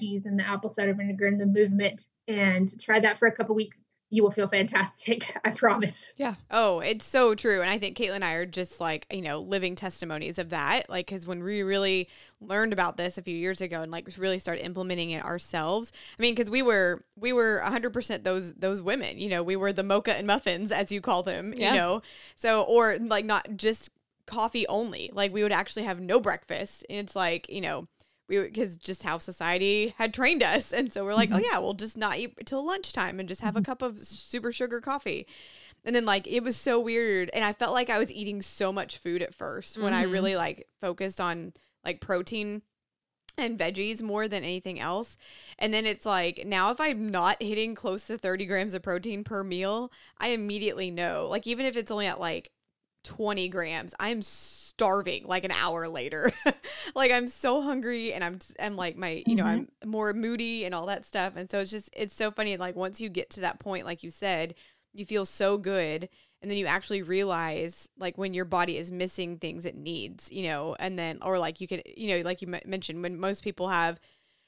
[0.00, 3.54] veggies and the apple cider vinegar and the movement, and try that for a couple
[3.54, 5.37] weeks you will feel fantastic.
[5.44, 6.12] I promise.
[6.16, 6.35] Yeah.
[6.50, 7.61] Oh, it's so true.
[7.61, 10.88] And I think Caitlin and I are just like, you know, living testimonies of that.
[10.88, 12.09] Like, because when we really
[12.40, 16.22] learned about this a few years ago and like really started implementing it ourselves, I
[16.22, 19.83] mean, because we were, we were 100% those, those women, you know, we were the
[19.83, 21.70] mocha and muffins, as you call them, yeah.
[21.70, 22.02] you know,
[22.37, 23.90] so, or like not just
[24.26, 26.85] coffee only, like we would actually have no breakfast.
[26.88, 27.88] And it's like, you know,
[28.28, 31.44] we because just how society had trained us and so we're like oh, mm-hmm.
[31.44, 33.62] oh yeah we'll just not eat till lunchtime and just have mm-hmm.
[33.62, 35.26] a cup of super sugar coffee
[35.84, 38.72] and then like it was so weird and i felt like i was eating so
[38.72, 39.82] much food at 1st mm-hmm.
[39.82, 40.12] when i mm-hmm.
[40.12, 41.52] really like focused on
[41.84, 42.62] like protein
[43.37, 45.16] and veggies more than anything else.
[45.58, 49.24] And then it's like now if I'm not hitting close to 30 grams of protein
[49.24, 51.26] per meal, I immediately know.
[51.28, 52.50] Like even if it's only at like
[53.04, 56.32] 20 grams, I'm starving like an hour later.
[56.94, 59.64] like I'm so hungry and I'm I'm like my you know mm-hmm.
[59.82, 61.34] I'm more moody and all that stuff.
[61.36, 64.02] And so it's just it's so funny like once you get to that point like
[64.02, 64.54] you said,
[64.92, 66.08] you feel so good
[66.42, 70.44] and then you actually realize like when your body is missing things it needs, you
[70.44, 73.44] know, and then or like you can you know like you m- mentioned when most
[73.44, 74.00] people have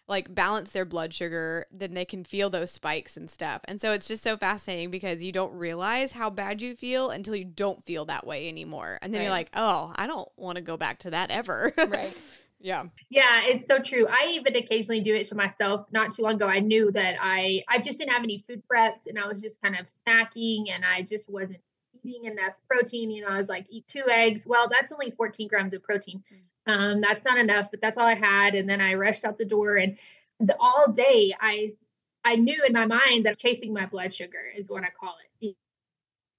[0.08, 3.62] like balance their blood sugar, then they can feel those spikes and stuff.
[3.64, 7.34] And so it's just so fascinating because you don't realize how bad you feel until
[7.34, 8.98] you don't feel that way anymore.
[9.02, 9.24] And then right.
[9.24, 11.72] you're like, oh, I don't want to go back to that ever.
[11.76, 12.16] right.
[12.58, 12.84] Yeah.
[13.10, 14.06] Yeah, it's so true.
[14.08, 15.86] I even occasionally do it to myself.
[15.92, 19.08] Not too long ago, I knew that I I just didn't have any food prepped
[19.08, 21.60] and I was just kind of snacking and I just wasn't
[22.02, 23.10] eating enough protein.
[23.10, 24.46] You know, I was like, eat two eggs.
[24.46, 26.22] Well, that's only 14 grams of protein.
[26.32, 26.38] Mm.
[26.66, 28.55] Um, that's not enough, but that's all I had.
[28.55, 29.96] And then I rushed out the door and
[30.40, 31.72] the, all day I
[32.24, 35.57] I knew in my mind that chasing my blood sugar is what I call it.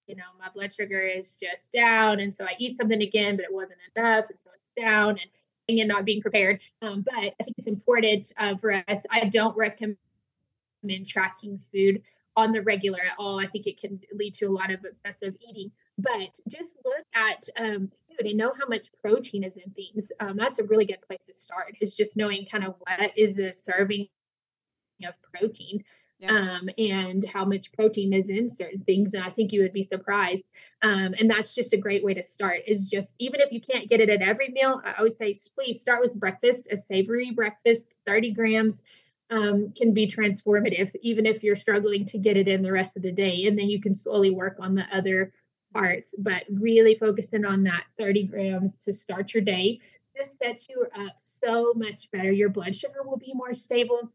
[0.08, 2.20] You know, my blood sugar is just down.
[2.20, 4.30] And so I eat something again, but it wasn't enough.
[4.30, 6.60] And so it's down and, and not being prepared.
[6.82, 9.06] Um, but I think it's important uh, for us.
[9.12, 9.98] I don't recommend
[11.06, 12.02] tracking food
[12.36, 13.40] on the regular at all.
[13.40, 15.72] I think it can lead to a lot of obsessive eating.
[15.98, 20.12] But just look at um, food and know how much protein is in things.
[20.20, 21.76] Um, that's a really good place to start.
[21.82, 24.08] Is just knowing kind of what is a serving
[25.06, 25.84] of protein.
[26.20, 26.32] Yeah.
[26.32, 29.14] um, and how much protein is in certain things.
[29.14, 30.44] And I think you would be surprised.
[30.82, 32.62] Um, and that's just a great way to start.
[32.66, 35.80] Is just even if you can't get it at every meal, I always say please
[35.80, 38.84] start with breakfast, a savory breakfast, 30 grams.
[39.30, 43.04] Um, can be transformative, even if you're struggling to get it in the rest of
[43.04, 43.46] the day.
[43.46, 45.34] And then you can slowly work on the other
[45.78, 49.80] parts, but really focusing on that 30 grams to start your day.
[50.16, 52.32] This sets you up so much better.
[52.32, 54.12] Your blood sugar will be more stable,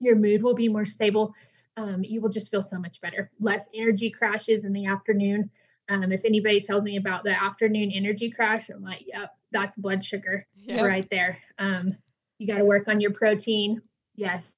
[0.00, 1.34] your mood will be more stable.
[1.76, 3.30] Um, you will just feel so much better.
[3.38, 5.50] Less energy crashes in the afternoon.
[5.88, 10.04] Um, if anybody tells me about the afternoon energy crash, I'm like, yep, that's blood
[10.04, 10.84] sugar yep.
[10.84, 11.38] right there.
[11.58, 11.90] Um,
[12.38, 13.80] you got to work on your protein.
[14.16, 14.56] Yes,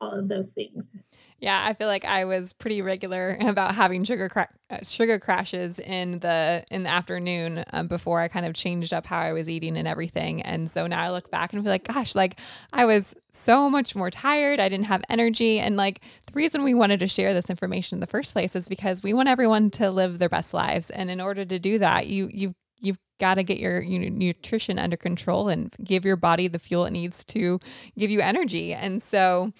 [0.00, 0.86] all of those things.
[1.40, 5.78] Yeah, I feel like I was pretty regular about having sugar cra- uh, sugar crashes
[5.78, 9.48] in the in the afternoon um, before I kind of changed up how I was
[9.48, 10.42] eating and everything.
[10.42, 12.38] And so now I look back and feel like, gosh, like
[12.72, 14.60] I was so much more tired.
[14.60, 18.00] I didn't have energy, and like the reason we wanted to share this information in
[18.00, 20.90] the first place is because we want everyone to live their best lives.
[20.90, 24.08] And in order to do that, you you you've got to get your you know,
[24.08, 27.60] nutrition under control and give your body the fuel it needs to
[27.98, 28.72] give you energy.
[28.72, 29.52] And so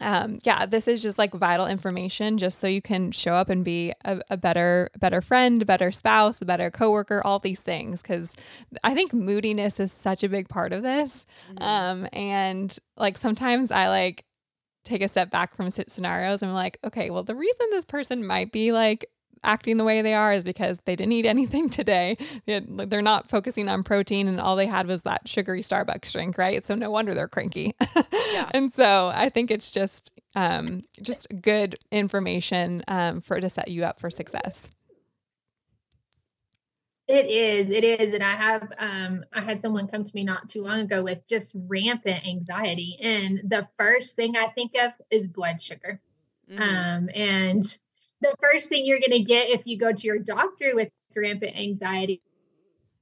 [0.00, 3.64] um, yeah, this is just like vital information just so you can show up and
[3.64, 8.02] be a, a better, better friend, better spouse, a better coworker, all these things.
[8.02, 8.34] Cause
[8.82, 11.26] I think moodiness is such a big part of this.
[11.52, 11.62] Mm-hmm.
[11.62, 14.24] Um, and like sometimes I like
[14.84, 18.26] take a step back from scenarios and I'm like, okay, well, the reason this person
[18.26, 19.06] might be like
[19.44, 22.16] acting the way they are is because they didn't eat anything today.
[22.46, 26.64] They're not focusing on protein, and all they had was that sugary Starbucks drink, right?
[26.64, 27.74] So no wonder they're cranky.
[28.32, 28.48] Yeah.
[28.54, 33.84] and so I think it's just um, just good information um, for to set you
[33.84, 34.68] up for success.
[37.06, 40.48] It is, it is, and I have um, I had someone come to me not
[40.48, 45.28] too long ago with just rampant anxiety, and the first thing I think of is
[45.28, 46.00] blood sugar
[46.50, 46.62] Mm-hmm.
[46.62, 47.78] Um, and
[48.20, 51.56] the first thing you're going to get if you go to your doctor with rampant
[51.56, 52.22] anxiety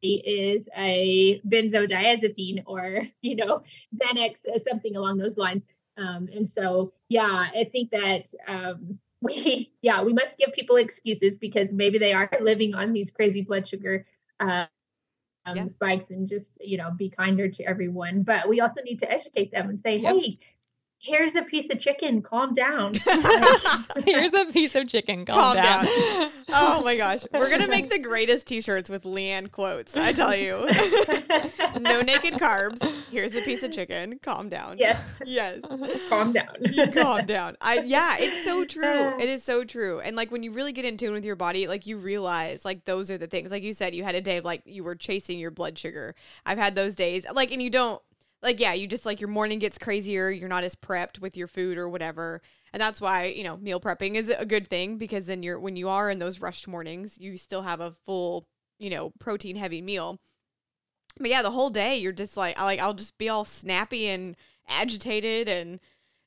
[0.02, 3.62] is a benzodiazepine or you know
[3.94, 5.62] xanax uh, something along those lines
[5.96, 11.38] um, and so yeah i think that um, we yeah we must give people excuses
[11.38, 14.04] because maybe they are living on these crazy blood sugar
[14.40, 14.66] uh,
[15.46, 15.66] um, yeah.
[15.66, 19.52] spikes and just you know be kinder to everyone but we also need to educate
[19.52, 20.16] them and say yep.
[20.16, 20.38] hey
[21.02, 22.94] here's a piece of chicken calm down.
[24.06, 25.84] Here's a piece of chicken calm, calm down.
[25.84, 26.30] down.
[26.48, 27.26] oh my gosh.
[27.32, 30.68] We're gonna make the greatest t-shirts with Leigh Anne quotes i tell you.
[31.80, 32.82] No naked carbs.
[33.10, 34.78] Here's a piece of chicken calm down.
[34.78, 35.20] Yes.
[35.24, 35.60] Yes.
[36.08, 36.54] Calm down.
[36.92, 37.56] Calm down.
[37.60, 39.18] I yeah it's so true.
[39.18, 40.00] It is so true.
[40.00, 42.84] And like when you really get in tune with your body like you realize like
[42.84, 43.50] those are the things.
[43.50, 46.14] Like you said you had a day of like you were chasing your blood sugar.
[46.46, 48.00] I've had those days like and you don't
[48.42, 51.46] like yeah you just like your morning gets crazier you're not as prepped with your
[51.46, 52.40] food or whatever
[52.72, 55.76] and that's why you know meal prepping is a good thing because then you're when
[55.76, 58.46] you are in those rushed mornings you still have a full
[58.78, 60.18] you know protein heavy meal
[61.18, 64.08] but yeah the whole day you're just like I like I'll just be all snappy
[64.08, 64.36] and
[64.68, 65.80] agitated and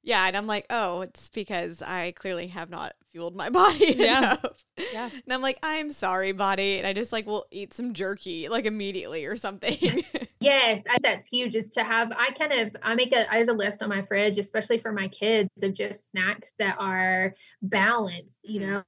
[0.05, 4.19] yeah, and I'm like, oh, it's because I clearly have not fueled my body yeah.
[4.19, 4.63] enough.
[4.93, 5.09] Yeah.
[5.11, 6.77] And I'm like, I'm sorry, body.
[6.77, 10.03] And I just like will eat some jerky like immediately or something.
[10.39, 11.55] yes, I, that's huge.
[11.55, 14.37] Is to have I kind of I make a there's a list on my fridge,
[14.37, 18.39] especially for my kids, of just snacks that are balanced.
[18.43, 18.71] You mm-hmm.
[18.71, 18.83] know,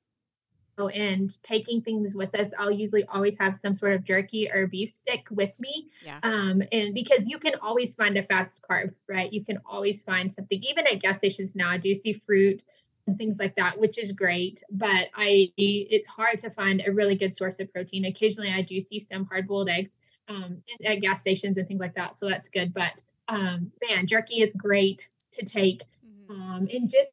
[0.90, 4.92] and taking things with us, I'll usually always have some sort of jerky or beef
[4.92, 5.90] stick with me.
[6.06, 6.20] Yeah.
[6.22, 9.34] Um, and because you can always find a fast carb, right?
[9.34, 10.62] You can always find something.
[10.64, 12.62] Even at gas stations now, I do see fruit
[13.08, 14.62] and things like that, which is great.
[14.70, 18.06] But I, it's hard to find a really good source of protein.
[18.06, 19.96] Occasionally, I do see some hard-boiled eggs
[20.28, 22.74] um, at gas stations and things like that, so that's good.
[22.74, 25.84] But um, man, jerky is great to take.
[26.06, 26.42] Mm-hmm.
[26.42, 27.12] Um, and just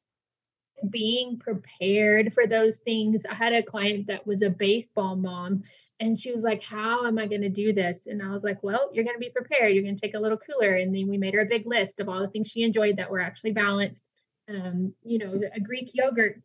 [0.91, 3.25] being prepared for those things.
[3.29, 5.63] I had a client that was a baseball mom
[6.01, 8.07] and she was like, How am I going to do this?
[8.07, 9.73] And I was like, Well, you're going to be prepared.
[9.73, 10.75] You're going to take a little cooler.
[10.75, 13.11] And then we made her a big list of all the things she enjoyed that
[13.11, 14.05] were actually balanced.
[14.49, 16.43] Um, you know, a Greek yogurt.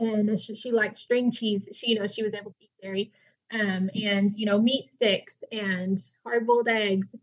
[0.00, 1.68] And she, she liked string cheese.
[1.72, 3.12] She, you know, she was able to eat dairy.
[3.52, 7.14] Um, and, you know, meat sticks and hard boiled eggs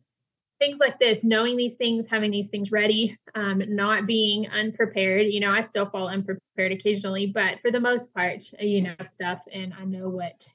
[0.59, 5.27] things like this, knowing these things, having these things ready, um, not being unprepared.
[5.27, 9.43] You know, I still fall unprepared occasionally, but for the most part, you know, stuff,
[9.51, 10.47] and I know what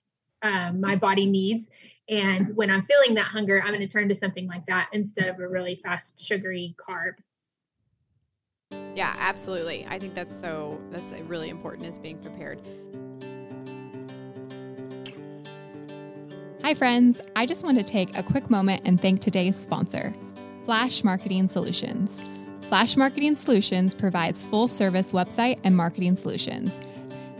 [0.42, 1.70] um, my body needs.
[2.08, 5.28] And when I'm feeling that hunger, I'm going to turn to something like that instead
[5.28, 7.12] of a really fast, sugary carb.
[8.96, 9.86] Yeah, absolutely.
[9.88, 12.60] I think that's so, that's really important is being prepared.
[16.62, 17.22] Hi, friends.
[17.34, 20.12] I just want to take a quick moment and thank today's sponsor,
[20.66, 22.22] Flash Marketing Solutions.
[22.68, 26.78] Flash Marketing Solutions provides full service website and marketing solutions.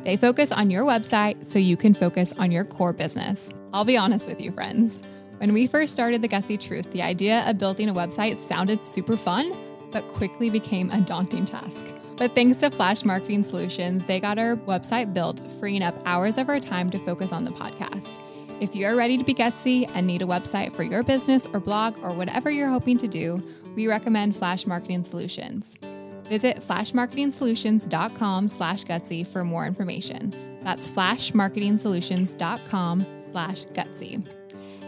[0.05, 3.51] They focus on your website so you can focus on your core business.
[3.75, 4.99] I'll be honest with you, friends.
[5.37, 9.19] When we first started The Gutsy Truth, the idea of building a website sounded super
[9.19, 9.55] fun,
[9.91, 11.85] but quickly became a daunting task.
[12.17, 16.49] But thanks to Flash Marketing Solutions, they got our website built, freeing up hours of
[16.49, 18.19] our time to focus on the podcast.
[18.61, 21.97] If you're ready to be gutsy and need a website for your business or blog
[22.03, 23.43] or whatever you're hoping to do,
[23.75, 25.79] we recommend Flash Marketing Solutions.
[26.25, 30.35] Visit flashmarketingsolutions.com slash gutsy for more information.
[30.63, 34.27] That's flashmarketingsolutions.com slash gutsy.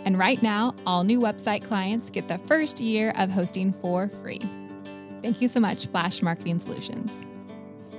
[0.04, 4.40] And right now, all new website clients get the first year of hosting for free.
[5.22, 7.22] Thank you so much, Flash Marketing Solutions.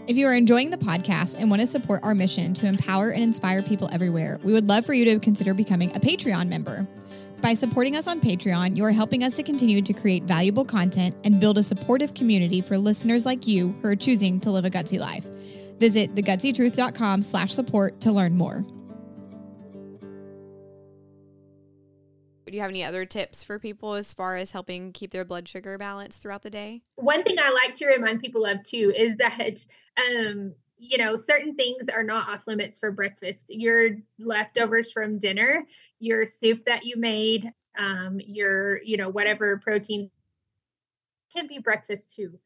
[0.06, 3.24] If you are enjoying the podcast and want to support our mission to empower and
[3.24, 6.86] inspire people everywhere, we would love for you to consider becoming a Patreon member.
[7.40, 11.16] By supporting us on Patreon, you are helping us to continue to create valuable content
[11.24, 14.70] and build a supportive community for listeners like you who are choosing to live a
[14.70, 15.26] gutsy life.
[15.80, 18.66] Visit thegutsytruth.com slash support to learn more.
[22.54, 25.48] Do you have any other tips for people as far as helping keep their blood
[25.48, 26.84] sugar balanced throughout the day?
[26.98, 29.66] One thing I like to remind people of too is that
[29.98, 33.46] um, you know, certain things are not off limits for breakfast.
[33.50, 35.66] Your leftovers from dinner,
[35.98, 40.12] your soup that you made, um, your, you know, whatever protein
[41.36, 42.38] can be breakfast too.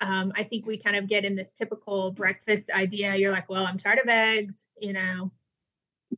[0.00, 3.16] Um, I think we kind of get in this typical breakfast idea.
[3.16, 5.32] You're like, well, I'm tired of eggs, you know,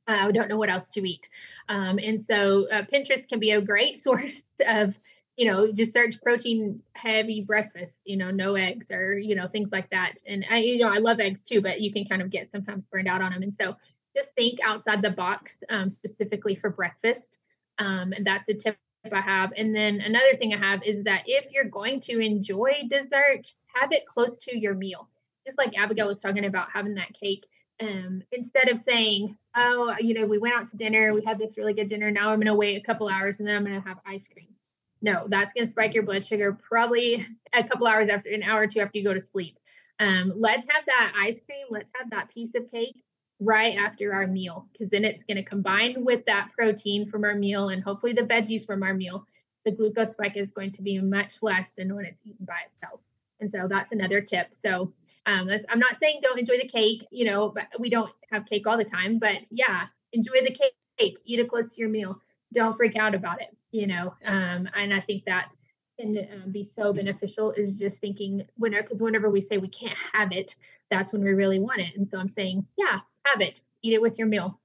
[0.06, 1.28] I don't know what else to eat.
[1.68, 4.98] Um, and so uh, Pinterest can be a great source of
[5.36, 9.72] you know, just search protein heavy breakfast, you know, no eggs or, you know, things
[9.72, 10.14] like that.
[10.26, 12.84] And I, you know, I love eggs too, but you can kind of get sometimes
[12.86, 13.42] burned out on them.
[13.42, 13.74] And so
[14.14, 17.38] just think outside the box um, specifically for breakfast.
[17.78, 18.76] Um, and that's a tip
[19.10, 19.52] I have.
[19.56, 23.90] And then another thing I have is that if you're going to enjoy dessert, have
[23.90, 25.08] it close to your meal.
[25.46, 27.46] just like Abigail was talking about having that cake.
[27.82, 31.58] Um, instead of saying, "Oh, you know, we went out to dinner, we had this
[31.58, 32.10] really good dinner.
[32.10, 34.28] Now I'm going to wait a couple hours and then I'm going to have ice
[34.28, 34.54] cream."
[35.00, 38.62] No, that's going to spike your blood sugar probably a couple hours after an hour
[38.62, 39.58] or two after you go to sleep.
[39.98, 41.66] Um, let's have that ice cream.
[41.70, 43.02] Let's have that piece of cake
[43.40, 47.34] right after our meal because then it's going to combine with that protein from our
[47.34, 49.26] meal and hopefully the veggies from our meal.
[49.64, 53.00] The glucose spike is going to be much less than when it's eaten by itself.
[53.40, 54.54] And so that's another tip.
[54.54, 54.92] So
[55.26, 58.66] um, I'm not saying don't enjoy the cake, you know, but we don't have cake
[58.66, 59.18] all the time.
[59.18, 60.50] But yeah, enjoy the
[60.98, 62.20] cake, eat it close to your meal.
[62.52, 64.14] Don't freak out about it, you know.
[64.24, 65.52] Um, and I think that
[65.98, 69.98] can um, be so beneficial is just thinking whenever, because whenever we say we can't
[70.12, 70.56] have it,
[70.90, 71.96] that's when we really want it.
[71.96, 74.58] And so I'm saying, yeah, have it, eat it with your meal,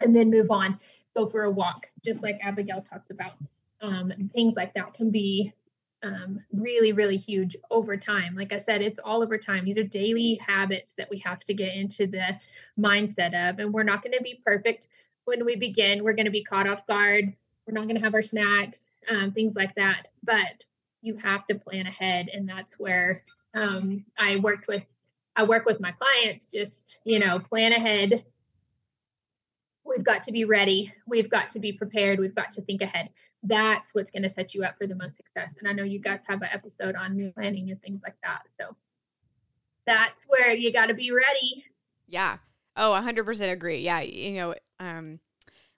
[0.00, 0.78] and then move on.
[1.16, 3.32] Go for a walk, just like Abigail talked about.
[3.80, 5.52] Um, things like that can be
[6.02, 8.34] um, really, really huge over time.
[8.34, 9.64] Like I said, it's all over time.
[9.64, 12.38] These are daily habits that we have to get into the
[12.78, 14.86] mindset of, and we're not going to be perfect
[15.24, 16.04] when we begin.
[16.04, 17.32] We're going to be caught off guard.
[17.66, 20.08] We're not going to have our snacks, um, things like that.
[20.22, 20.64] But
[21.02, 23.22] you have to plan ahead, and that's where
[23.54, 24.84] um, I worked with.
[25.36, 26.50] I work with my clients.
[26.50, 28.24] Just you know, plan ahead.
[29.88, 30.92] We've got to be ready.
[31.06, 32.20] We've got to be prepared.
[32.20, 33.08] We've got to think ahead
[33.42, 35.54] that's what's going to set you up for the most success.
[35.58, 38.42] And I know you guys have an episode on meal planning and things like that.
[38.60, 38.74] So
[39.86, 41.64] that's where you got to be ready.
[42.08, 42.38] Yeah.
[42.76, 43.78] Oh, 100% agree.
[43.78, 44.00] Yeah.
[44.00, 45.20] You know, um,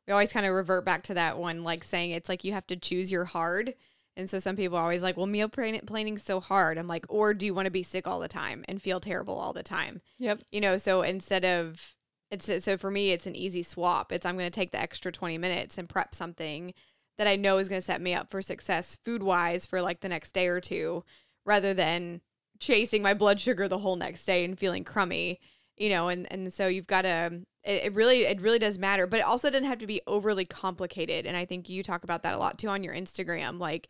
[0.06, 2.66] we always kind of revert back to that one, like saying it's like you have
[2.68, 3.74] to choose your hard.
[4.16, 6.78] And so some people are always like, well, meal planning's so hard.
[6.78, 9.34] I'm like, or do you want to be sick all the time and feel terrible
[9.34, 10.00] all the time?
[10.18, 10.42] Yep.
[10.50, 11.94] You know, so instead of,
[12.30, 14.12] it's uh, so for me, it's an easy swap.
[14.12, 16.74] It's I'm going to take the extra 20 minutes and prep something
[17.18, 20.00] that I know is going to set me up for success food wise for like
[20.00, 21.04] the next day or two
[21.44, 22.20] rather than
[22.58, 25.40] chasing my blood sugar the whole next day and feeling crummy,
[25.76, 28.78] you know, and, and so you've got to, um, it, it really, it really does
[28.78, 31.26] matter, but it also doesn't have to be overly complicated.
[31.26, 33.58] And I think you talk about that a lot too on your Instagram.
[33.58, 33.88] Like,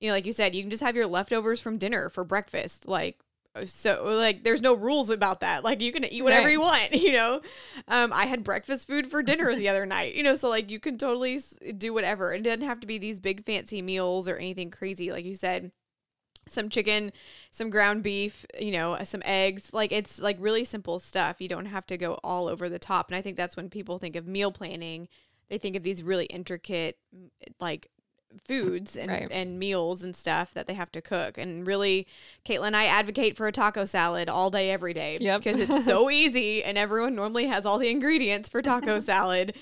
[0.00, 2.86] you know, like you said, you can just have your leftovers from dinner for breakfast.
[2.86, 3.18] Like,
[3.64, 5.64] so like there's no rules about that.
[5.64, 6.52] Like you can eat whatever right.
[6.52, 7.40] you want you know?
[7.88, 10.36] Um i had breakfast food for dinner the other night you know?
[10.36, 11.40] So like you can totally
[11.76, 12.32] do whatever.
[12.32, 15.72] It doesn't have to be these big fancy meals or anything crazy like you said.
[16.48, 17.12] Some chicken
[17.50, 19.70] some ground beef you know some eggs.
[19.72, 21.40] Like it's like really simple stuff.
[21.40, 23.08] You don't have to go all over the top.
[23.08, 25.08] And i think that's when people think of meal planning.
[25.48, 26.96] They think of these really intricate
[27.60, 27.90] like
[28.44, 29.28] foods and, right.
[29.30, 31.38] and meals and stuff that they have to cook.
[31.38, 32.06] And really,
[32.44, 35.18] Caitlin and I advocate for a taco salad all day, every day.
[35.20, 35.42] Yep.
[35.42, 39.54] Because it's so easy and everyone normally has all the ingredients for taco salad.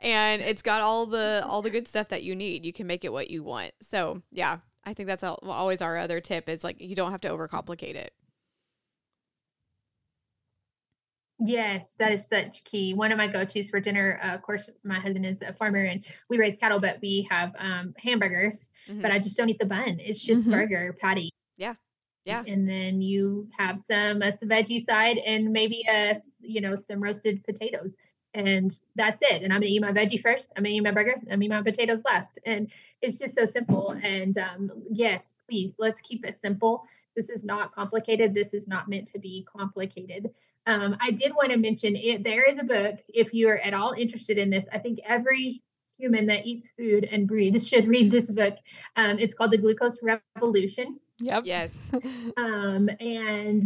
[0.00, 2.64] And it's got all the all the good stuff that you need.
[2.64, 3.72] You can make it what you want.
[3.80, 7.28] So yeah, I think that's always our other tip is like you don't have to
[7.28, 8.12] overcomplicate it.
[11.40, 12.94] Yes, that is such key.
[12.94, 16.04] One of my go-tos for dinner, uh, of course, my husband is a farmer and
[16.28, 19.02] we raise cattle, but we have um, hamburgers, mm-hmm.
[19.02, 19.98] but I just don't eat the bun.
[20.00, 20.52] It's just mm-hmm.
[20.52, 21.30] burger patty.
[21.56, 21.74] Yeah.
[22.24, 22.42] Yeah.
[22.46, 27.00] And then you have some, uh, some veggie side and maybe, a you know, some
[27.00, 27.96] roasted potatoes
[28.34, 29.42] and that's it.
[29.42, 30.52] And I'm gonna eat my veggie first.
[30.56, 31.14] I'm gonna eat my burger.
[31.16, 32.38] I'm gonna eat my potatoes last.
[32.44, 32.70] And
[33.00, 33.96] it's just so simple.
[34.02, 36.84] And um, yes, please let's keep it simple.
[37.16, 38.34] This is not complicated.
[38.34, 40.30] This is not meant to be complicated.
[40.68, 43.72] Um, I did want to mention it, there is a book if you are at
[43.72, 44.68] all interested in this.
[44.70, 45.62] I think every
[45.98, 48.54] human that eats food and breathes should read this book.
[48.94, 51.00] Um, it's called The Glucose Revolution.
[51.20, 51.44] Yep.
[51.46, 51.70] Yes.
[52.36, 53.62] um, and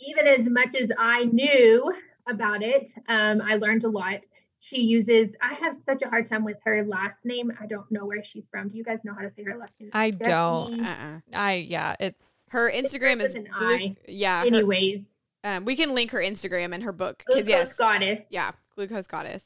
[0.00, 1.92] even as much as I knew
[2.26, 4.26] about it, um, I learned a lot.
[4.58, 7.52] She uses, I have such a hard time with her last name.
[7.60, 8.68] I don't know where she's from.
[8.68, 9.90] Do you guys know how to say her last name?
[9.92, 10.82] I don't.
[10.84, 11.20] Uh-uh.
[11.34, 13.94] I, yeah, it's her Instagram is, an I.
[14.08, 14.42] yeah.
[14.46, 15.15] Anyways.
[15.46, 18.26] Um, we can link her Instagram and her book because yes, Goddess.
[18.32, 19.44] Yeah, Glucose Goddess.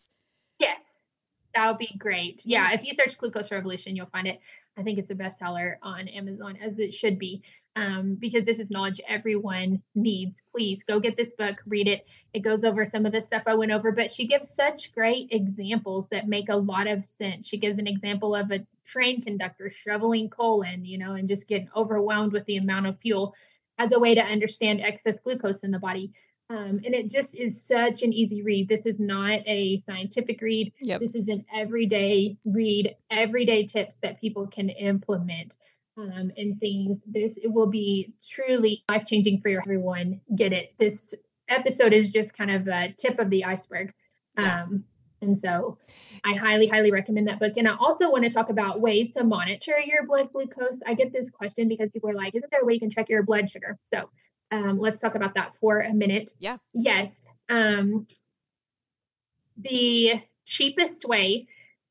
[0.59, 1.05] Yes,
[1.55, 2.41] that would be great.
[2.47, 4.41] Yeah, if you search Glucose Revolution, you'll find it.
[4.79, 7.43] I think it's a bestseller on Amazon, as it should be,
[7.77, 10.43] um, because this is knowledge everyone needs.
[10.51, 12.07] Please go get this book, read it.
[12.33, 15.29] It goes over some of the stuff I went over, but she gives such great
[15.33, 17.47] examples that make a lot of sense.
[17.47, 21.47] She gives an example of a train conductor shoveling coal in, you know, and just
[21.47, 23.35] getting overwhelmed with the amount of fuel
[23.81, 26.13] as a way to understand excess glucose in the body.
[26.51, 28.69] Um, and it just is such an easy read.
[28.69, 30.73] This is not a scientific read.
[30.81, 31.01] Yep.
[31.01, 35.57] This is an everyday read, everyday tips that people can implement
[35.97, 36.99] um, and things.
[37.07, 40.21] This it will be truly life changing for everyone.
[40.37, 40.75] Get it?
[40.79, 41.15] This
[41.49, 43.95] episode is just kind of a tip of the iceberg.
[44.37, 44.85] Um,
[45.23, 45.79] and so
[46.25, 47.55] I highly, highly recommend that book.
[47.57, 50.81] And I also want to talk about ways to monitor your blood glucose.
[50.87, 53.09] I get this question because people are like, isn't there a way you can check
[53.09, 53.79] your blood sugar?
[53.93, 54.11] So
[54.51, 56.33] um, let's talk about that for a minute.
[56.39, 56.57] Yeah.
[56.73, 57.29] Yes.
[57.49, 58.07] Um,
[59.57, 61.47] the cheapest way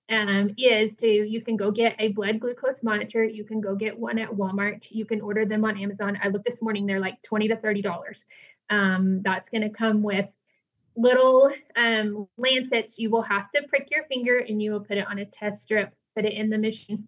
[0.10, 3.24] um, is to you can go get a blood glucose monitor.
[3.24, 4.88] You can go get one at Walmart.
[4.90, 6.18] You can order them on Amazon.
[6.22, 8.26] I looked this morning; they're like twenty to thirty dollars.
[8.72, 10.36] Um, that's going to come with
[11.00, 13.00] little um, lancets.
[13.00, 15.62] You will have to prick your finger, and you will put it on a test
[15.62, 15.94] strip.
[16.16, 17.08] Put it in the machine.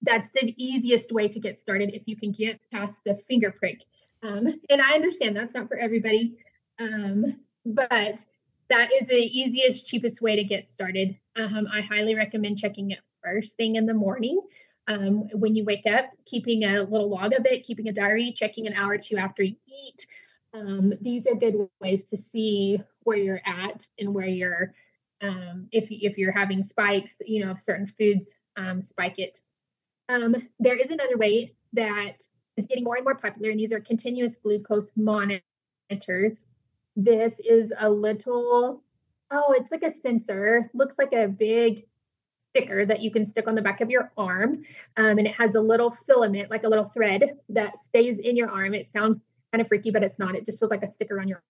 [0.00, 3.82] That's the easiest way to get started if you can get past the finger prick.
[4.22, 6.36] Um, and I understand that's not for everybody,
[6.80, 7.36] um,
[7.66, 8.24] but
[8.68, 11.16] that is the easiest, cheapest way to get started.
[11.36, 14.40] Um, I highly recommend checking it first thing in the morning.
[14.88, 18.66] Um, when you wake up, keeping a little log of it, keeping a diary, checking
[18.66, 20.06] an hour or two after you eat.
[20.54, 24.74] Um, these are good ways to see where you're at and where you're,
[25.22, 29.40] um, if, if you're having spikes, you know, if certain foods um, spike it.
[30.08, 32.18] Um, there is another way that
[32.56, 36.46] is getting more and more popular, and these are continuous glucose monitors
[36.96, 38.82] this is a little,
[39.30, 41.86] oh, it's like a sensor, looks like a big
[42.38, 44.64] sticker that you can stick on the back of your arm.
[44.96, 48.50] Um, and it has a little filament, like a little thread that stays in your
[48.50, 48.74] arm.
[48.74, 50.34] It sounds kind of freaky, but it's not.
[50.34, 51.42] It just feels like a sticker on your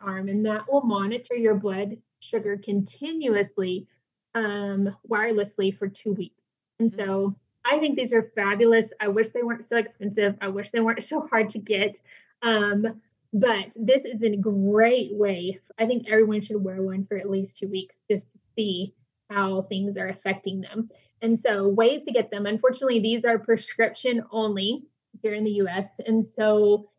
[0.00, 0.28] arm.
[0.28, 3.86] And that will monitor your blood sugar continuously
[4.34, 6.42] um, wirelessly for two weeks.
[6.80, 8.92] And so I think these are fabulous.
[9.00, 10.36] I wish they weren't so expensive.
[10.40, 12.00] I wish they weren't so hard to get.
[12.42, 13.00] Um,
[13.32, 15.60] but this is a great way.
[15.78, 18.94] I think everyone should wear one for at least two weeks just to see
[19.30, 20.90] how things are affecting them.
[21.22, 22.46] And so, ways to get them.
[22.46, 24.84] Unfortunately, these are prescription only
[25.22, 25.98] here in the US.
[26.04, 26.90] And so,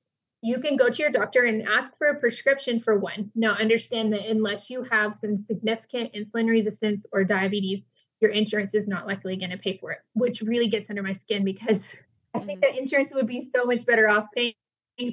[0.44, 3.32] you can go to your doctor and ask for a prescription for one.
[3.34, 7.86] Now, understand that unless you have some significant insulin resistance or diabetes,
[8.20, 11.14] your insurance is not likely going to pay for it, which really gets under my
[11.14, 11.96] skin because
[12.34, 12.74] I think mm-hmm.
[12.74, 14.54] that insurance would be so much better off paying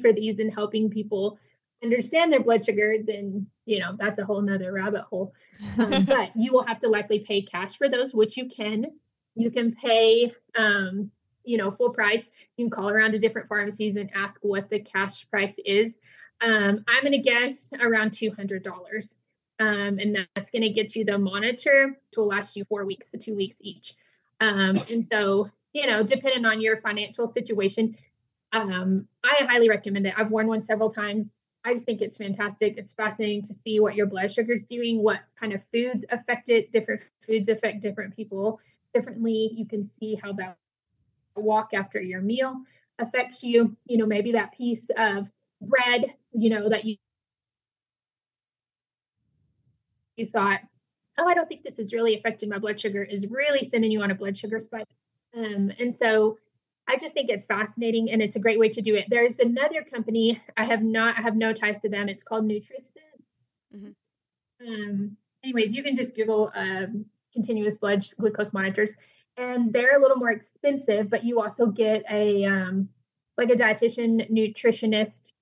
[0.00, 1.38] for these and helping people
[1.82, 5.32] understand their blood sugar, then you know that's a whole nother rabbit hole.
[5.78, 8.86] Um, but you will have to likely pay cash for those, which you can.
[9.36, 11.10] You can pay, um,
[11.44, 12.28] you know, full price.
[12.56, 15.98] You can call around to different pharmacies and ask what the cash price is.
[16.40, 19.18] Um, I'm going to guess around two hundred dollars,
[19.58, 23.18] um, and that's going to get you the monitor to last you four weeks to
[23.18, 23.94] two weeks each.
[24.40, 27.96] Um, and so, you know, depending on your financial situation,
[28.52, 30.14] um, I highly recommend it.
[30.16, 31.30] I've worn one several times.
[31.62, 32.78] I just think it's fantastic.
[32.78, 36.48] It's fascinating to see what your blood sugar is doing, what kind of foods affect
[36.48, 36.72] it.
[36.72, 38.58] Different foods affect different people
[38.94, 39.50] differently.
[39.52, 40.56] You can see how that
[41.40, 42.62] walk after your meal
[42.98, 43.76] affects you.
[43.86, 45.30] You know, maybe that piece of
[45.60, 46.96] bread, you know, that you
[50.16, 50.60] you thought,
[51.18, 54.02] oh, I don't think this is really affecting my blood sugar, is really sending you
[54.02, 54.86] on a blood sugar spike.
[55.36, 56.38] Um, and so
[56.86, 59.06] I just think it's fascinating and it's a great way to do it.
[59.08, 62.08] There's another company I have not I have no ties to them.
[62.08, 62.90] It's called Nutrisense.
[63.74, 64.68] Mm-hmm.
[64.68, 68.94] Um, anyways, you can just Google um, continuous blood glucose monitors,
[69.40, 72.90] and they're a little more expensive, but you also get a um,
[73.38, 75.32] like a dietitian nutritionist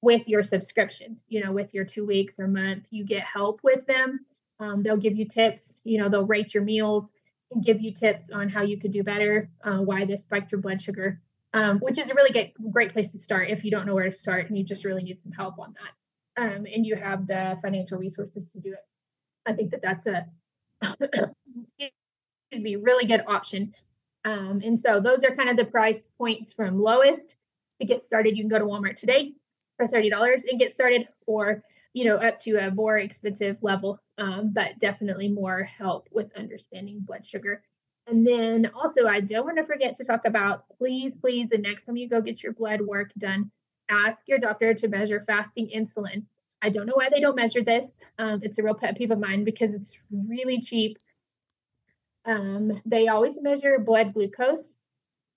[0.00, 1.16] with your subscription.
[1.28, 4.20] You know, with your two weeks or month, you get help with them.
[4.60, 5.80] Um, they'll give you tips.
[5.84, 7.12] You know, they'll rate your meals
[7.50, 10.60] and give you tips on how you could do better, uh, why this spiked your
[10.60, 11.20] blood sugar,
[11.52, 14.04] um, which is a really good, great place to start if you don't know where
[14.04, 16.42] to start and you just really need some help on that.
[16.42, 18.86] Um, and you have the financial resources to do it.
[19.46, 20.26] I think that that's a
[22.50, 23.74] be really good option.
[24.24, 27.36] Um, and so those are kind of the price points from lowest
[27.80, 28.36] to get started.
[28.36, 29.32] You can go to Walmart today
[29.76, 31.62] for $30 and get started, or
[31.94, 37.00] you know, up to a more expensive level, um, but definitely more help with understanding
[37.00, 37.62] blood sugar.
[38.06, 41.84] And then also, I don't want to forget to talk about please, please, the next
[41.84, 43.50] time you go get your blood work done,
[43.88, 46.24] ask your doctor to measure fasting insulin.
[46.62, 48.02] I don't know why they don't measure this.
[48.18, 50.98] Um, it's a real pet peeve of mine because it's really cheap.
[52.24, 54.78] Um, they always measure blood glucose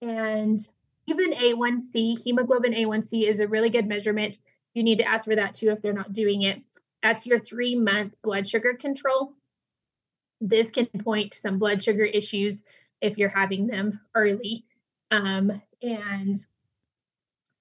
[0.01, 0.59] and
[1.07, 4.37] even A1C, hemoglobin A1C is a really good measurement
[4.73, 6.61] you need to ask for that too if they're not doing it.
[7.03, 9.33] That's your three month blood sugar control.
[10.39, 12.63] This can point to some blood sugar issues
[13.01, 14.65] if you're having them early.
[15.11, 16.37] Um, and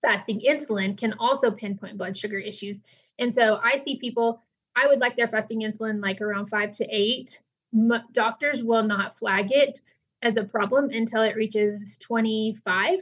[0.03, 2.83] fasting insulin can also pinpoint blood sugar issues.
[3.19, 4.43] And so I see people,
[4.77, 7.41] I would like their fasting insulin like around five to eight.
[7.75, 9.81] M- doctors will not flag it
[10.23, 12.99] as a problem until it reaches 25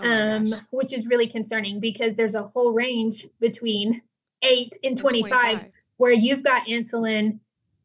[0.00, 4.00] oh um, which is really concerning because there's a whole range between
[4.42, 7.40] 8 and 25, 25 where you've got insulin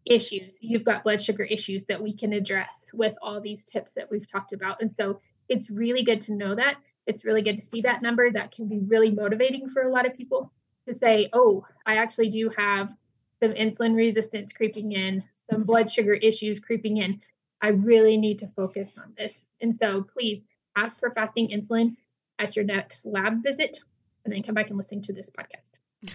[0.05, 4.09] issues, you've got blood sugar issues that we can address with all these tips that
[4.09, 4.81] we've talked about.
[4.81, 6.77] And so it's really good to know that.
[7.05, 8.31] it's really good to see that number.
[8.31, 10.51] That can be really motivating for a lot of people
[10.87, 12.95] to say, oh, I actually do have
[13.41, 17.21] some insulin resistance creeping in, some blood sugar issues creeping in.
[17.61, 19.47] I really need to focus on this.
[19.61, 20.43] And so please
[20.75, 21.95] ask for fasting insulin
[22.39, 23.79] at your next lab visit
[24.25, 25.79] and then come back and listen to this podcast.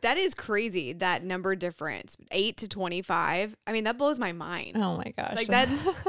[0.00, 0.92] That is crazy.
[0.94, 3.54] That number difference, eight to twenty-five.
[3.66, 4.76] I mean, that blows my mind.
[4.76, 5.36] Oh my gosh!
[5.36, 6.00] Like that's,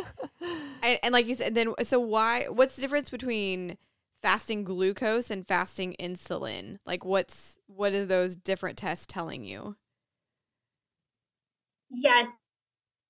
[0.84, 2.46] and, and like you said, then so why?
[2.50, 3.78] What's the difference between
[4.22, 6.80] fasting glucose and fasting insulin?
[6.86, 9.76] Like, what's what are those different tests telling you?
[11.94, 12.42] Yes.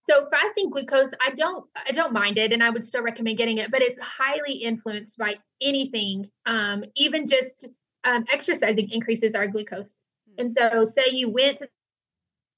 [0.01, 3.57] So fasting glucose, I don't I don't mind it and I would still recommend getting
[3.59, 6.29] it, but it's highly influenced by anything.
[6.45, 7.67] Um, even just
[8.03, 9.95] um, exercising increases our glucose.
[10.38, 11.69] And so, say you went to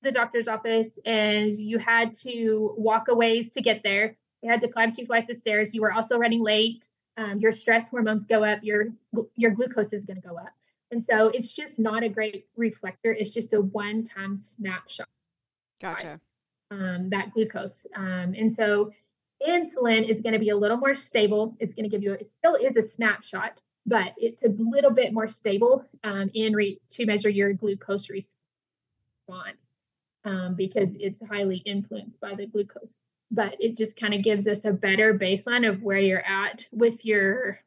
[0.01, 4.61] the doctor's office and you had to walk a ways to get there, you had
[4.61, 8.25] to climb two flights of stairs, you were also running late, um, your stress hormones
[8.25, 8.87] go up, your
[9.35, 10.53] your glucose is going to go up.
[10.91, 13.11] And so, it's just not a great reflector.
[13.13, 15.07] It's just a one-time snapshot.
[15.81, 16.19] Gotcha.
[16.71, 17.85] Um, that glucose.
[17.95, 18.91] Um, and so,
[19.45, 21.55] insulin is going to be a little more stable.
[21.59, 25.13] It's going to give you, it still is a snapshot, but it's a little bit
[25.13, 28.39] more stable um, in re- to measure your glucose response
[30.23, 32.99] um, because it's highly influenced by the glucose.
[33.31, 37.05] But it just kind of gives us a better baseline of where you're at with
[37.05, 37.59] your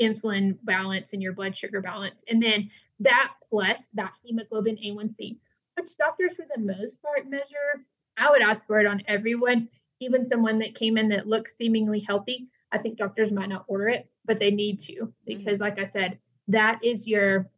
[0.00, 2.22] insulin balance and your blood sugar balance.
[2.28, 5.38] And then that plus that hemoglobin A1C,
[5.86, 7.84] which doctors for the most part measure.
[8.16, 9.68] I would ask for it on everyone,
[10.00, 12.48] even someone that came in that looks seemingly healthy.
[12.72, 15.10] I think doctors might not order it, but they need to mm-hmm.
[15.24, 15.62] because, mm-hmm.
[15.62, 16.18] like I said,
[16.48, 17.48] that is your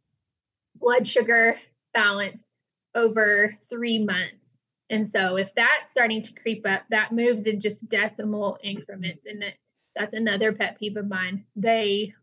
[0.75, 1.57] blood sugar
[1.93, 2.49] balance
[2.93, 4.59] over three months.
[4.91, 9.25] And so, if that's starting to creep up, that moves in just decimal increments.
[9.25, 9.53] And that,
[9.95, 11.45] that's another pet peeve of mine.
[11.55, 12.13] They,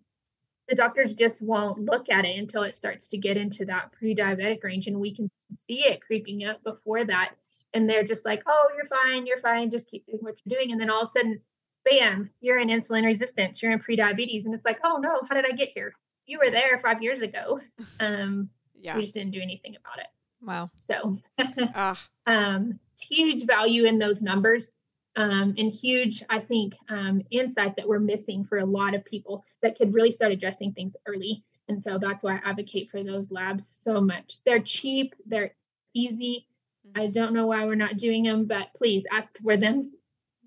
[0.68, 4.14] the doctors just won't look at it until it starts to get into that pre
[4.14, 4.86] diabetic range.
[4.86, 5.30] And we can
[5.66, 7.34] see it creeping up before that.
[7.74, 10.72] And they're just like, oh, you're fine, you're fine, just keep doing what you're doing.
[10.72, 11.40] And then all of a sudden,
[11.84, 14.46] bam, you're in insulin resistance, you're in pre-diabetes.
[14.46, 15.94] And it's like, oh no, how did I get here?
[16.26, 17.60] You were there five years ago.
[18.00, 18.94] Um, yeah.
[18.96, 20.06] We just didn't do anything about it.
[20.42, 20.70] Wow.
[20.76, 21.16] So
[22.26, 24.70] um, huge value in those numbers.
[25.16, 29.44] Um, and huge, I think, um, insight that we're missing for a lot of people
[29.62, 31.42] that could really start addressing things early.
[31.68, 34.38] And so that's why I advocate for those labs so much.
[34.44, 35.54] They're cheap, they're
[35.94, 36.46] easy.
[36.86, 37.00] Mm-hmm.
[37.00, 39.92] I don't know why we're not doing them, but please ask for them.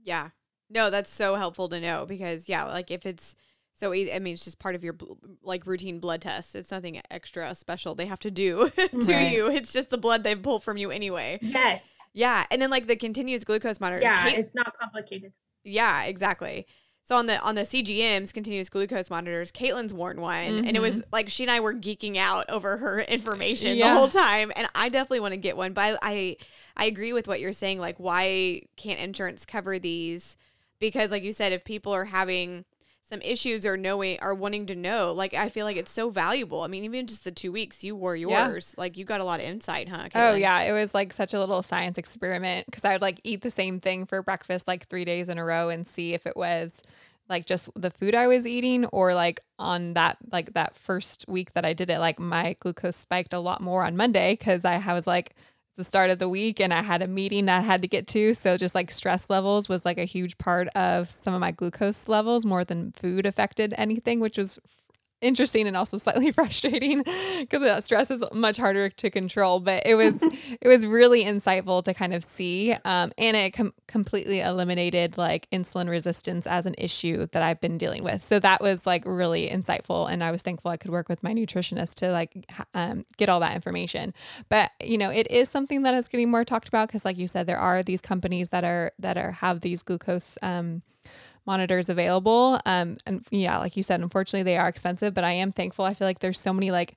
[0.03, 0.29] Yeah.
[0.69, 3.35] No, that's so helpful to know because yeah, like if it's
[3.79, 4.95] so I mean it's just part of your
[5.41, 6.55] like routine blood test.
[6.55, 9.31] It's nothing extra special they have to do to right.
[9.31, 9.47] you.
[9.47, 11.39] It's just the blood they pull from you anyway.
[11.41, 11.95] Yes.
[12.13, 14.01] Yeah, and then like the continuous glucose monitor.
[14.01, 15.31] Yeah, it's not complicated.
[15.63, 16.65] Yeah, exactly.
[17.03, 20.67] So on the on the CGMs, continuous glucose monitors, Caitlin's worn one, mm-hmm.
[20.67, 21.09] and it was mm-hmm.
[21.11, 23.93] like she and I were geeking out over her information yeah.
[23.93, 25.73] the whole time, and I definitely want to get one.
[25.73, 26.37] But I, I
[26.75, 27.79] I agree with what you're saying.
[27.79, 30.37] Like, why can't insurance cover these?
[30.79, 32.65] because like you said if people are having
[33.09, 36.61] some issues or knowing or wanting to know like i feel like it's so valuable
[36.61, 38.81] i mean even just the two weeks you wore yours yeah.
[38.81, 40.31] like you got a lot of insight huh oh, Caitlin?
[40.31, 43.41] oh yeah it was like such a little science experiment because i would like eat
[43.41, 46.37] the same thing for breakfast like three days in a row and see if it
[46.37, 46.71] was
[47.29, 51.53] like just the food i was eating or like on that like that first week
[51.53, 54.93] that i did it like my glucose spiked a lot more on monday because i
[54.93, 55.35] was like
[55.79, 58.33] the start of the week and I had a meeting I had to get to.
[58.33, 62.07] So just like stress levels was like a huge part of some of my glucose
[62.09, 64.59] levels more than food affected anything, which was
[65.21, 67.03] interesting and also slightly frustrating
[67.39, 70.21] because that stress is much harder to control but it was
[70.61, 75.47] it was really insightful to kind of see um, and it com- completely eliminated like
[75.51, 78.21] insulin resistance as an issue that i've been dealing with.
[78.21, 81.33] So that was like really insightful and i was thankful i could work with my
[81.33, 84.13] nutritionist to like um, get all that information.
[84.49, 87.27] But you know it is something that is getting more talked about because like you
[87.27, 90.81] said there are these companies that are that are have these glucose um,
[91.45, 92.59] monitors available.
[92.65, 95.85] Um, and yeah, like you said, unfortunately they are expensive, but I am thankful.
[95.85, 96.95] I feel like there's so many like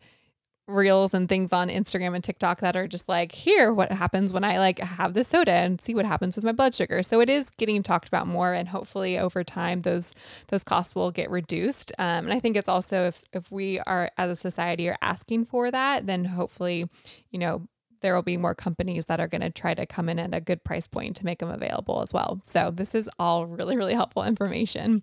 [0.68, 4.44] reels and things on Instagram and TikTok that are just like, here, what happens when
[4.44, 7.02] I like have this soda and see what happens with my blood sugar.
[7.02, 10.14] So it is getting talked about more, and hopefully over time those
[10.48, 11.92] those costs will get reduced.
[11.98, 15.46] Um, and I think it's also if if we are as a society are asking
[15.46, 16.88] for that, then hopefully,
[17.30, 17.66] you know,
[18.02, 20.40] there will be more companies that are going to try to come in at a
[20.40, 22.40] good price point to make them available as well.
[22.44, 25.02] So this is all really, really helpful information.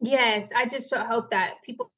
[0.00, 1.90] Yes, I just hope that people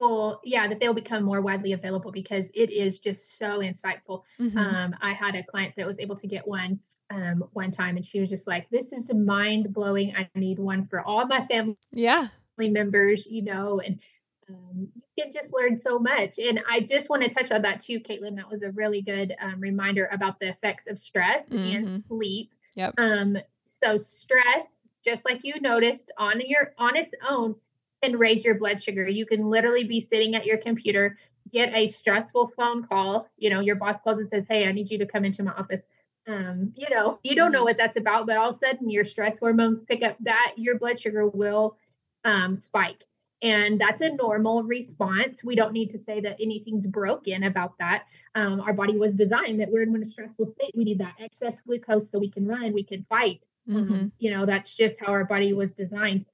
[0.00, 4.22] will, yeah, that they'll become more widely available because it is just so insightful.
[4.38, 4.56] Mm-hmm.
[4.56, 6.78] Um, I had a client that was able to get one
[7.10, 10.14] um, one time and she was just like, this is mind blowing.
[10.16, 11.76] I need one for all my family.
[11.92, 14.00] Yeah members, you know, and
[14.48, 16.38] um, you can just learn so much.
[16.38, 18.36] And I just want to touch on that too, Caitlin.
[18.36, 21.76] That was a really good um, reminder about the effects of stress mm-hmm.
[21.76, 22.50] and sleep.
[22.74, 22.94] Yep.
[22.98, 27.54] Um, so stress, just like you noticed on your on its own,
[28.02, 29.08] can raise your blood sugar.
[29.08, 31.18] You can literally be sitting at your computer,
[31.50, 33.28] get a stressful phone call.
[33.36, 35.52] You know, your boss calls and says, "Hey, I need you to come into my
[35.52, 35.86] office."
[36.26, 37.66] Um, you know, you don't know mm-hmm.
[37.66, 40.78] what that's about, but all of a sudden your stress hormones pick up that your
[40.78, 41.76] blood sugar will
[42.24, 43.04] um, spike.
[43.42, 45.44] And that's a normal response.
[45.44, 48.04] We don't need to say that anything's broken about that.
[48.34, 50.72] Um, our body was designed that we're in a stressful state.
[50.74, 53.46] We need that excess glucose so we can run, we can fight.
[53.68, 53.92] Um, mm-hmm.
[53.94, 56.26] Um, you know, that's just how our body was designed.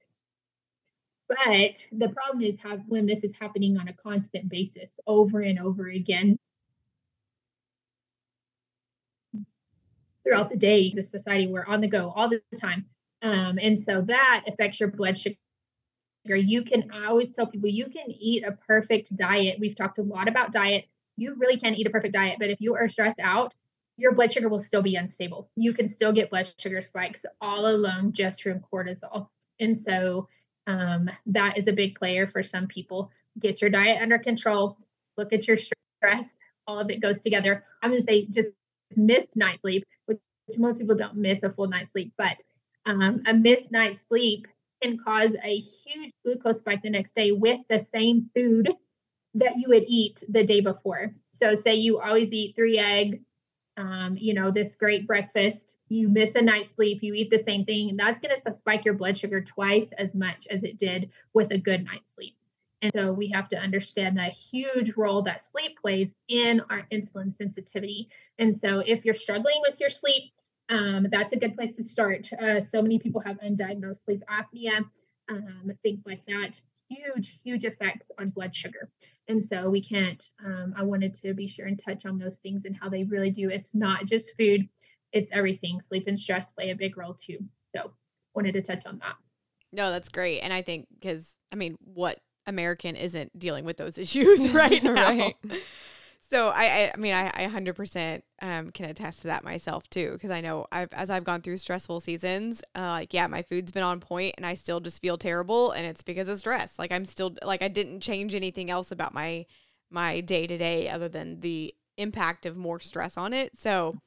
[1.27, 5.59] But the problem is how when this is happening on a constant basis over and
[5.59, 6.37] over again
[10.23, 12.85] throughout the day, as a society, we're on the go all the time.
[13.21, 15.35] Um, and so that affects your blood sugar
[16.25, 19.57] you can, I always tell people, you can eat a perfect diet.
[19.59, 20.85] We've talked a lot about diet.
[21.17, 23.53] You really can eat a perfect diet, but if you are stressed out,
[23.97, 25.49] your blood sugar will still be unstable.
[25.55, 29.27] You can still get blood sugar spikes all alone just from cortisol.
[29.59, 30.27] And so
[30.67, 33.11] um, that is a big player for some people.
[33.39, 34.77] Get your diet under control,
[35.17, 37.63] look at your stress, all of it goes together.
[37.81, 38.53] I'm going to say just
[38.97, 40.19] missed night sleep, which
[40.57, 42.41] most people don't miss a full night's sleep, but
[42.85, 44.47] um, a missed night's sleep
[44.81, 48.69] can cause a huge glucose spike the next day with the same food
[49.35, 51.13] that you would eat the day before.
[51.31, 53.19] So, say you always eat three eggs,
[53.77, 57.65] um, you know, this great breakfast, you miss a night's sleep, you eat the same
[57.65, 61.51] thing, that's going to spike your blood sugar twice as much as it did with
[61.51, 62.35] a good night's sleep.
[62.81, 67.33] And so we have to understand the huge role that sleep plays in our insulin
[67.33, 68.09] sensitivity.
[68.39, 70.31] And so if you're struggling with your sleep,
[70.71, 72.29] um, that's a good place to start.
[72.39, 74.85] Uh, so many people have undiagnosed sleep apnea,
[75.29, 76.59] um, things like that.
[76.89, 78.89] Huge, huge effects on blood sugar.
[79.27, 82.65] And so we can't, um, I wanted to be sure and touch on those things
[82.65, 83.49] and how they really do.
[83.49, 84.67] It's not just food,
[85.11, 85.81] it's everything.
[85.81, 87.39] Sleep and stress play a big role too.
[87.75, 87.91] So
[88.33, 89.15] wanted to touch on that.
[89.73, 90.39] No, that's great.
[90.39, 94.93] And I think because, I mean, what American isn't dealing with those issues right now?
[94.93, 95.35] right.
[96.31, 100.13] So I, I, I mean, I, I 100% um, can attest to that myself too,
[100.13, 103.73] because I know I've as I've gone through stressful seasons, uh, like yeah, my food's
[103.73, 106.79] been on point, and I still just feel terrible, and it's because of stress.
[106.79, 109.45] Like I'm still like I didn't change anything else about my
[109.89, 113.59] my day to day other than the impact of more stress on it.
[113.59, 113.99] So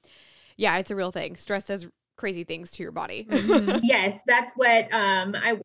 [0.56, 1.36] yeah, it's a real thing.
[1.36, 3.26] Stress does crazy things to your body.
[3.28, 3.80] Mm-hmm.
[3.82, 5.60] yes, that's what um, I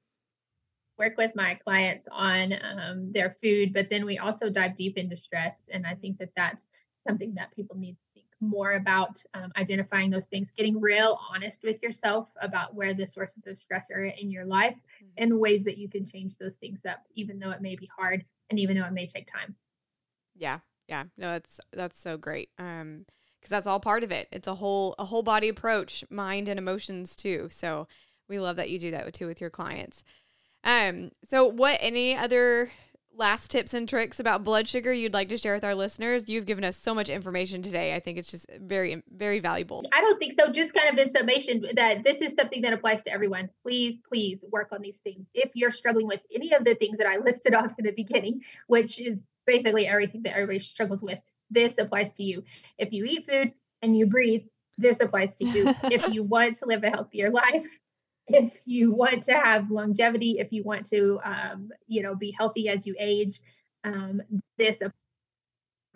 [0.99, 5.17] work with my clients on um, their food, but then we also dive deep into
[5.17, 5.69] stress.
[5.71, 6.67] And I think that that's
[7.07, 11.63] something that people need to think more about um, identifying those things, getting real honest
[11.63, 15.23] with yourself about where the sources of stress are in your life mm-hmm.
[15.23, 18.23] and ways that you can change those things up, even though it may be hard
[18.49, 19.55] and even though it may take time.
[20.35, 20.59] Yeah.
[20.87, 21.05] Yeah.
[21.17, 22.49] No, that's, that's so great.
[22.57, 23.05] Um,
[23.39, 24.27] because that's all part of it.
[24.33, 27.47] It's a whole a whole body approach, mind and emotions too.
[27.49, 27.87] So
[28.27, 30.03] we love that you do that too with your clients.
[30.63, 32.71] Um, so what any other
[33.19, 36.23] last tips and tricks about blood sugar you'd like to share with our listeners?
[36.27, 37.93] You've given us so much information today.
[37.93, 39.83] I think it's just very, very valuable.
[39.93, 40.49] I don't think so.
[40.51, 43.49] Just kind of in summation, that this is something that applies to everyone.
[43.61, 45.27] Please, please work on these things.
[45.33, 48.41] If you're struggling with any of the things that I listed off in the beginning,
[48.67, 51.19] which is basically everything that everybody struggles with,
[51.51, 52.43] this applies to you.
[52.77, 54.43] If you eat food and you breathe,
[54.77, 55.73] this applies to you.
[55.83, 57.67] if you want to live a healthier life,
[58.29, 62.69] if you want to have longevity, if you want to, um, you know, be healthy
[62.69, 63.41] as you age,
[63.83, 64.21] um,
[64.57, 64.81] this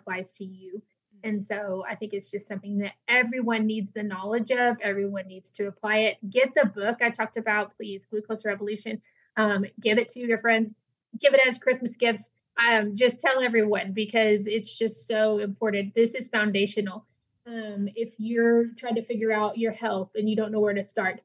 [0.00, 0.82] applies to you.
[1.22, 4.76] And so I think it's just something that everyone needs the knowledge of.
[4.82, 6.18] Everyone needs to apply it.
[6.28, 9.00] Get the book I talked about, please, Glucose Revolution.
[9.36, 10.74] Um, give it to your friends.
[11.18, 12.32] Give it as Christmas gifts.
[12.68, 15.94] Um, just tell everyone because it's just so important.
[15.94, 17.06] This is foundational.
[17.46, 20.84] Um, if you're trying to figure out your health and you don't know where to
[20.84, 21.20] start,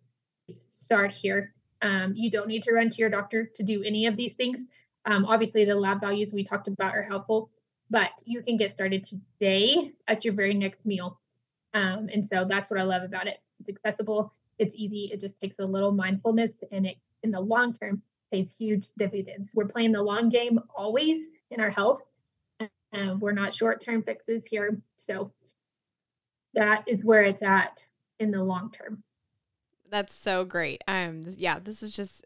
[0.50, 1.54] start here.
[1.82, 4.66] Um, you don't need to run to your doctor to do any of these things.
[5.06, 7.50] Um, obviously, the lab values we talked about are helpful,
[7.90, 11.20] but you can get started today at your very next meal.
[11.74, 13.38] Um, and so that's what I love about it.
[13.60, 17.74] It's accessible, it's easy, it just takes a little mindfulness, and it in the long
[17.74, 19.52] term pays huge dividends.
[19.54, 22.04] We're playing the long game always in our health,
[22.92, 24.82] and we're not short term fixes here.
[24.98, 25.32] So
[26.54, 27.86] that is where it's at
[28.20, 29.04] in the long term.
[29.90, 30.84] That's so great.
[30.88, 32.26] Um, yeah, this is just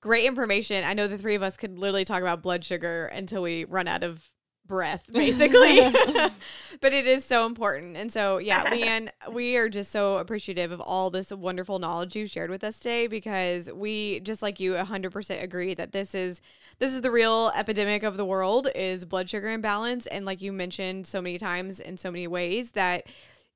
[0.00, 0.84] great information.
[0.84, 3.88] I know the three of us could literally talk about blood sugar until we run
[3.88, 4.30] out of
[4.66, 5.80] breath, basically.
[6.80, 7.96] but it is so important.
[7.96, 12.16] And so, yeah, Leigh Anne, we are just so appreciative of all this wonderful knowledge
[12.16, 16.40] you shared with us today because we, just like you, 100% agree that this is
[16.78, 20.06] this is the real epidemic of the world is blood sugar imbalance.
[20.06, 23.06] And like you mentioned so many times in so many ways that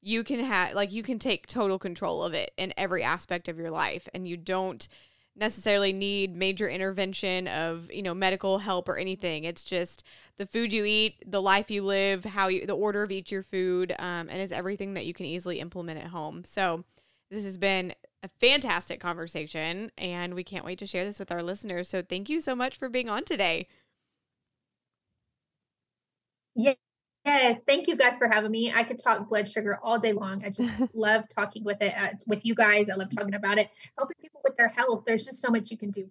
[0.05, 3.59] you can have like you can take total control of it in every aspect of
[3.59, 4.89] your life and you don't
[5.37, 9.45] necessarily need major intervention of you know medical help or anything.
[9.45, 10.05] It's just
[10.37, 13.43] the food you eat the life you live how you the order of each your
[13.43, 16.45] food um, and it's everything that you can easily implement at home.
[16.45, 16.85] So
[17.31, 21.43] this has been a fantastic conversation and we can't wait to share this with our
[21.43, 21.89] listeners.
[21.89, 23.67] So thank you so much for being on today.
[26.55, 26.75] Yeah
[27.25, 28.71] Yes, thank you guys for having me.
[28.75, 30.45] I could talk blood sugar all day long.
[30.45, 32.91] I just love talking with it uh, with you guys.
[32.91, 35.05] I love talking about it, helping people with their health.
[35.07, 36.09] There's just so much you can do.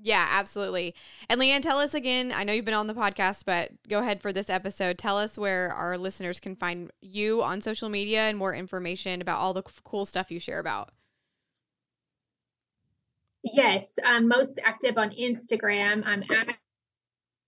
[0.00, 0.94] Yeah, absolutely.
[1.28, 2.32] And Leigh Anne, tell us again.
[2.32, 4.96] I know you've been on the podcast, but go ahead for this episode.
[4.96, 9.40] Tell us where our listeners can find you on social media and more information about
[9.40, 10.90] all the cool stuff you share about.
[13.42, 16.02] Yes, I'm most active on Instagram.
[16.06, 16.56] I'm at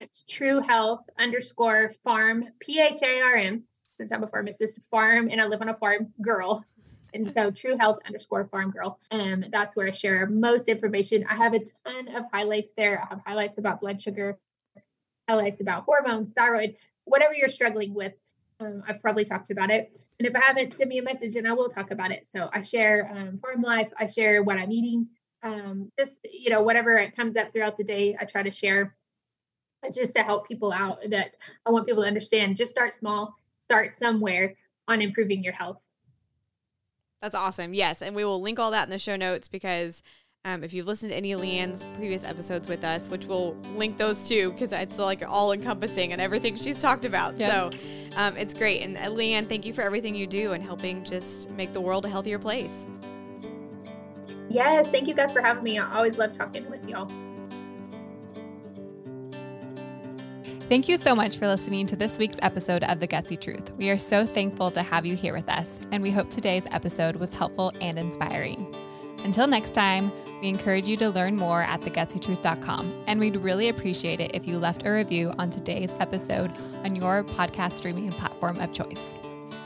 [0.01, 5.28] it's True Health underscore farm, P H A R M, since I'm a pharmacist, farm,
[5.30, 6.64] and I live on a farm, girl.
[7.12, 8.98] And so True Health underscore farm girl.
[9.11, 11.24] And that's where I share most information.
[11.28, 13.03] I have a ton of highlights there.
[13.03, 14.38] I have highlights about blood sugar,
[15.28, 18.14] highlights about hormones, thyroid, whatever you're struggling with.
[18.59, 19.96] Um, I've probably talked about it.
[20.18, 22.28] And if I haven't, send me a message and I will talk about it.
[22.28, 25.09] So I share um, farm life, I share what I'm eating,
[25.42, 28.94] um, just, you know, whatever it comes up throughout the day, I try to share
[29.93, 33.95] just to help people out that I want people to understand just start small, start
[33.95, 34.55] somewhere
[34.89, 35.78] on improving your health.
[37.22, 37.74] That's awesome.
[37.74, 38.03] Yes.
[38.03, 40.03] And we will link all that in the show notes because
[40.45, 43.55] um, if you've listened to any of Leigh Anne's previous episodes with us, which we'll
[43.76, 47.39] link those too, because it's like all encompassing and everything she's talked about.
[47.39, 47.51] Yep.
[47.51, 47.78] So
[48.16, 48.81] um, it's great.
[48.81, 51.81] And uh, Leigh Anne, thank you for everything you do and helping just make the
[51.81, 52.87] world a healthier place.
[54.49, 54.91] Yes.
[54.91, 55.78] Thank you guys for having me.
[55.78, 57.11] I always love talking with y'all.
[60.70, 63.72] Thank you so much for listening to this week's episode of The Gutsy Truth.
[63.76, 67.16] We are so thankful to have you here with us, and we hope today's episode
[67.16, 68.72] was helpful and inspiring.
[69.24, 74.20] Until next time, we encourage you to learn more at thegutsytruth.com, and we'd really appreciate
[74.20, 76.52] it if you left a review on today's episode
[76.84, 79.16] on your podcast streaming platform of choice.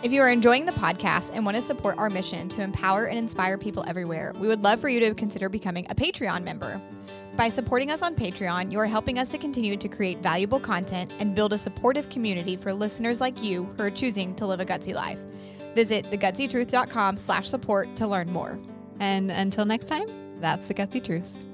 [0.04, 3.16] If you are enjoying the podcast and want to support our mission to empower and
[3.16, 6.78] inspire people everywhere, we would love for you to consider becoming a Patreon member.
[7.36, 11.14] By supporting us on Patreon, you are helping us to continue to create valuable content
[11.20, 14.66] and build a supportive community for listeners like you who are choosing to live a
[14.66, 15.20] gutsy life.
[15.74, 18.58] Visit thegutsytruth.com slash support to learn more.
[19.00, 21.46] And until next time, that's the gutsy truth.